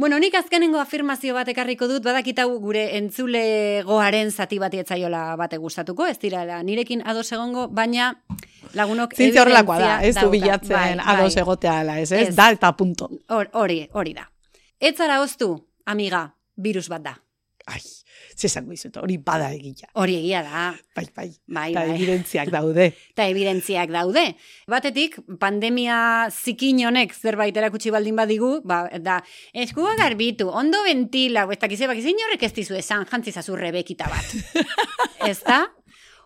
Bueno, 0.00 0.18
nik 0.22 0.34
azkenengo 0.38 0.80
afirmazio 0.80 1.34
bat 1.36 1.48
ekarriko 1.52 1.86
dut, 1.90 2.02
badakit 2.04 2.38
hau 2.40 2.48
gure 2.62 2.82
entzulegoaren 2.98 4.30
zati 4.32 4.58
bati 4.62 4.80
etzaiola 4.80 5.22
bate 5.40 5.58
gustatuko, 5.60 6.06
ez 6.08 6.18
dirala 6.22 6.60
nirekin 6.64 7.02
ados 7.06 7.26
egongo, 7.36 7.66
baina 7.68 8.10
lagunok 8.78 9.16
Zintzia 9.18 9.42
horrelakoa 9.44 9.78
da, 9.82 9.90
ez 10.06 10.14
du 10.16 10.30
bilatzen 10.32 10.72
Bai, 10.76 10.92
ados 11.16 11.34
bai. 11.34 11.42
egotea 11.42 11.78
ala, 11.82 11.98
ez, 12.00 12.12
ez? 12.12 12.28
Ez. 12.28 12.36
Da 12.38 12.50
eta 12.54 12.72
punto. 12.78 13.10
Hor- 13.28 13.50
Hori, 13.60 13.82
hori 13.92 14.14
da. 14.16 14.28
Ez 14.80 14.94
zara 14.96 15.20
oztu, 15.24 15.50
amiga, 15.84 16.22
virus 16.56 16.88
bat 16.88 17.02
da. 17.04 17.16
Ai, 17.66 17.80
zesango 18.40 18.72
izut, 18.74 18.96
hori 19.00 19.18
bada 19.22 19.50
egila. 19.54 19.90
Hori 20.00 20.16
egia 20.20 20.42
da. 20.46 20.64
Bai, 20.96 21.06
bai. 21.16 21.28
Bai, 21.46 21.66
eta 21.72 21.84
bai. 21.84 21.96
evidentziak 21.96 22.52
daude. 22.54 22.86
Eta 23.12 23.26
evidentziak 23.30 23.92
daude. 23.92 24.24
Batetik, 24.70 25.18
pandemia 25.42 25.98
zikin 26.30 26.80
honek 26.88 27.12
zerbait 27.14 27.56
erakutsi 27.56 27.92
baldin 27.94 28.16
badigu, 28.18 28.52
ba, 28.64 28.84
da, 29.02 29.20
eskua 29.52 29.96
garbitu, 30.00 30.48
ondo 30.48 30.82
ventila, 30.86 31.46
ez 31.52 31.60
dakize, 31.60 31.90
bakize 31.90 32.14
inorrek 32.14 32.48
ez 32.48 32.54
dizu 32.56 32.78
esan, 32.78 33.06
jantzizazu 33.10 33.58
rebekita 33.60 34.08
bat. 34.10 34.64
ez 35.30 35.38
da? 35.44 35.66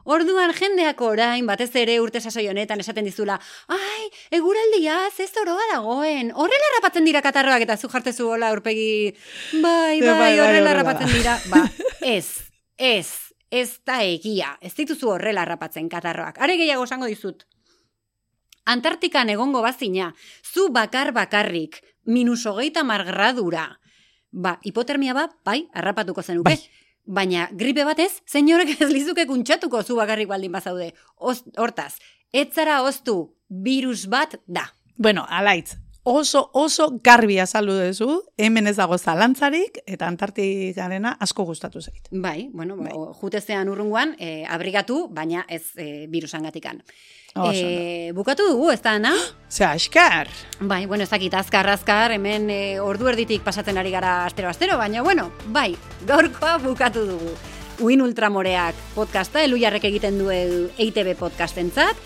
Orduan 0.05 0.53
jendeak 0.53 1.00
orain, 1.00 1.46
batez 1.48 1.70
ere 1.81 1.94
urte 2.03 2.20
sasoi 2.20 2.44
honetan 2.50 2.81
esaten 2.83 3.07
dizula, 3.09 3.38
ai, 3.72 4.11
eguraldia, 4.37 4.98
ez 5.09 5.31
oroa 5.40 5.64
dagoen, 5.72 6.29
horrela 6.37 6.72
rapatzen 6.77 7.09
dira 7.09 7.22
katarroak 7.24 7.64
eta 7.64 7.79
zu 7.79 7.88
jartezu 7.88 8.29
hola 8.29 8.50
aurpegi, 8.53 9.14
bai, 9.62 9.62
Bai, 9.64 10.00
bai, 10.05 10.18
bai, 10.18 10.33
horrela 10.35 10.44
horrela 10.44 10.74
rapatzen 10.83 11.09
dira. 11.09 11.38
Ba, 11.48 11.64
ez, 12.05 12.53
ez, 12.77 13.09
ez 13.51 13.81
da 13.87 14.03
egia, 14.05 14.55
ez 14.61 14.75
dituzu 14.77 15.09
horrela 15.17 15.47
rapatzen 15.49 15.88
katarroak. 15.88 16.38
Are 16.45 16.57
gehiago 16.61 16.85
esango 16.85 17.09
dizut, 17.11 17.47
Antartikan 18.64 19.29
egongo 19.29 19.61
bazina, 19.61 20.14
zu 20.43 20.71
bakar 20.73 21.12
bakarrik, 21.12 21.83
minus 22.05 22.47
hogeita 22.49 22.85
margradura. 22.85 23.67
Ba, 24.33 24.59
hipotermia 24.64 25.12
bat, 25.14 25.35
bai, 25.45 25.67
harrapatuko 25.75 26.23
zenuke. 26.23 26.55
Bai. 26.55 26.83
Baina 27.05 27.51
gripe 27.53 27.85
batez, 27.85 28.23
senyorek 28.25 28.79
ez 28.81 28.88
lizuke 28.88 29.27
kuntxatuko 29.29 29.83
zu 29.85 29.99
bakarrik 29.99 30.31
baldin 30.31 30.57
bazaude. 30.57 30.95
Oz, 31.17 31.43
hortaz, 31.61 31.99
ez 32.33 32.49
zara 32.55 32.81
oztu, 32.83 33.35
virus 33.49 34.07
bat 34.09 34.38
da. 34.47 34.71
Bueno, 34.97 35.27
alaitz, 35.29 35.77
oso, 36.05 36.51
oso 36.53 37.01
garbi 37.03 37.38
azaldu 37.40 37.75
duzu, 37.81 38.21
hemen 38.37 38.69
ez 38.69 38.77
dago 38.77 38.99
zalantzarik, 38.99 39.81
eta 39.87 40.07
Antartikarena 40.07 41.17
asko 41.21 41.45
gustatu 41.49 41.81
zait. 41.81 42.09
Bai, 42.12 42.51
bueno, 42.53 42.77
Bai. 42.77 42.93
jutezean 43.21 43.69
urrunguan, 43.73 44.14
e, 44.19 44.45
abrigatu, 44.45 45.09
baina 45.11 45.45
ez 45.49 45.73
e, 45.77 46.07
virusangatikan. 46.12 46.83
Oso. 47.35 47.51
E, 47.67 48.12
bukatu 48.14 48.47
dugu, 48.53 48.71
ez 48.71 48.81
da, 48.85 48.95
Ana? 49.01 49.14
Zea, 49.51 49.75
eskar! 49.75 50.29
Bai, 50.61 50.85
bueno, 50.87 51.03
ez 51.03 51.11
dakit, 51.11 51.35
azkar, 51.35 51.67
azkar, 51.73 52.12
hemen 52.14 52.51
e, 52.53 52.79
ordu 52.81 53.09
erditik 53.11 53.43
pasatzen 53.43 53.81
ari 53.81 53.90
gara 53.90 54.21
astero-astero, 54.29 54.79
baina, 54.79 55.03
bueno, 55.03 55.33
bai, 55.47 55.73
gaurkoa 56.07 56.59
bukatu 56.62 57.09
dugu. 57.09 57.35
Uin 57.83 58.05
Ultramoreak 58.05 58.77
podcasta, 58.95 59.43
elujarrek 59.43 59.88
egiten 59.88 60.21
du 60.21 60.29
EITB 60.31 61.17
podcastentzat, 61.19 61.99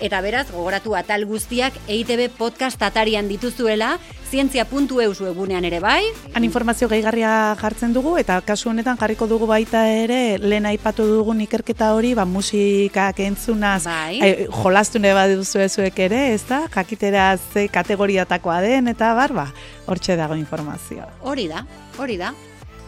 eta 0.00 0.20
beraz, 0.24 0.46
gogoratu 0.50 0.94
atal 0.96 1.24
guztiak 1.28 1.74
EITB 1.88 2.30
podcast 2.38 2.80
atarian 2.82 3.28
dituzuela, 3.28 3.98
zientzia.eus 4.30 5.20
webunean 5.20 5.64
ere 5.66 5.80
bai, 5.80 6.04
Han 6.34 6.44
informazio 6.44 6.88
gehigarria 6.88 7.54
jartzen 7.60 7.92
dugu, 7.92 8.16
eta 8.18 8.40
kasu 8.46 8.70
honetan 8.70 8.98
jarriko 8.98 9.26
dugu 9.26 9.46
baita 9.50 9.86
ere, 9.90 10.38
lehen 10.38 10.66
aipatu 10.70 11.06
dugun 11.06 11.40
ikerketa 11.42 11.92
hori, 11.94 12.14
ba, 12.14 12.24
musikak 12.24 13.20
entzunaz, 13.20 13.84
Bai. 13.84 14.20
ai, 14.20 14.46
jolastu 14.62 14.98
nahi 15.02 15.14
baduzu 15.14 15.64
ezuek 15.66 15.98
ere, 15.98 16.32
ez 16.34 16.44
da? 16.48 16.62
Jakitera 16.74 17.36
ze 17.36 17.68
kategoriatakoa 17.68 18.60
den, 18.62 18.88
eta 18.88 19.14
barba, 19.14 19.48
hortxe 19.86 20.16
dago 20.16 20.38
informazioa. 20.38 21.08
hori 21.22 21.48
da, 21.48 21.66
hori 21.98 22.16
da. 22.16 22.32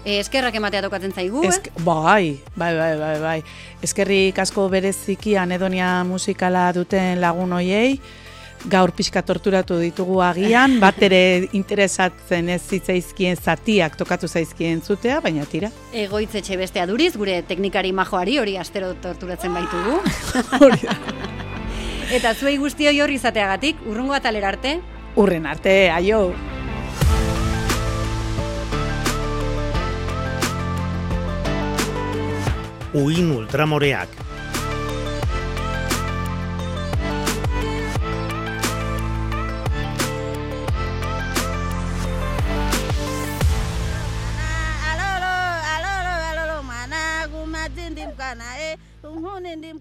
E, 0.04 0.18
eskerrak 0.18 0.56
ematea 0.58 0.82
tokatzen 0.82 1.12
zaigu, 1.14 1.44
eh? 1.44 1.52
Esk, 1.52 1.68
bai, 1.86 2.40
bai, 2.56 2.72
bai, 2.76 2.92
bai, 2.98 3.14
bai. 3.22 3.38
Eskerrik 3.86 4.38
asko 4.42 4.66
bereziki 4.72 5.36
anedonia 5.38 6.02
musikala 6.08 6.66
duten 6.74 7.20
lagun 7.22 7.54
hoiei, 7.54 8.00
gaur 8.72 8.92
pixka 8.94 9.22
torturatu 9.26 9.78
ditugu 9.78 10.20
agian, 10.22 10.78
bat 10.82 10.98
ere 11.02 11.22
interesatzen 11.60 12.50
ez 12.54 12.60
zitzaizkien 12.66 13.38
zatiak 13.38 13.96
tokatu 13.98 14.28
zaizkien 14.28 14.82
zutea, 14.82 15.20
baina 15.22 15.46
tira. 15.46 15.70
Egoitzetxe 15.92 16.58
bestea 16.58 16.86
duriz, 16.90 17.12
gure 17.16 17.40
teknikari 17.46 17.94
majoari 17.94 18.38
hori 18.42 18.56
astero 18.58 18.94
torturatzen 19.02 19.54
baitugu. 19.54 20.00
Hori 20.60 20.82
da. 20.82 20.98
Eta 22.16 22.34
zuei 22.34 22.58
guztioi 22.60 22.98
hori 23.00 23.14
izateagatik, 23.16 23.86
urrungo 23.88 24.18
atalera 24.18 24.50
arte, 24.52 24.80
Urren 25.16 25.44
arte, 25.46 25.90
aio! 25.92 26.51
Uin 32.94 33.30
Ultramoreak. 33.32 34.08
alolo 44.90 45.34
alolo 45.74 46.14
alolo 46.30 46.58
mana 46.62 47.26
gumatindim 47.32 48.10
kana 48.12 48.44
e 48.60 48.76
umhunindim 49.08 49.80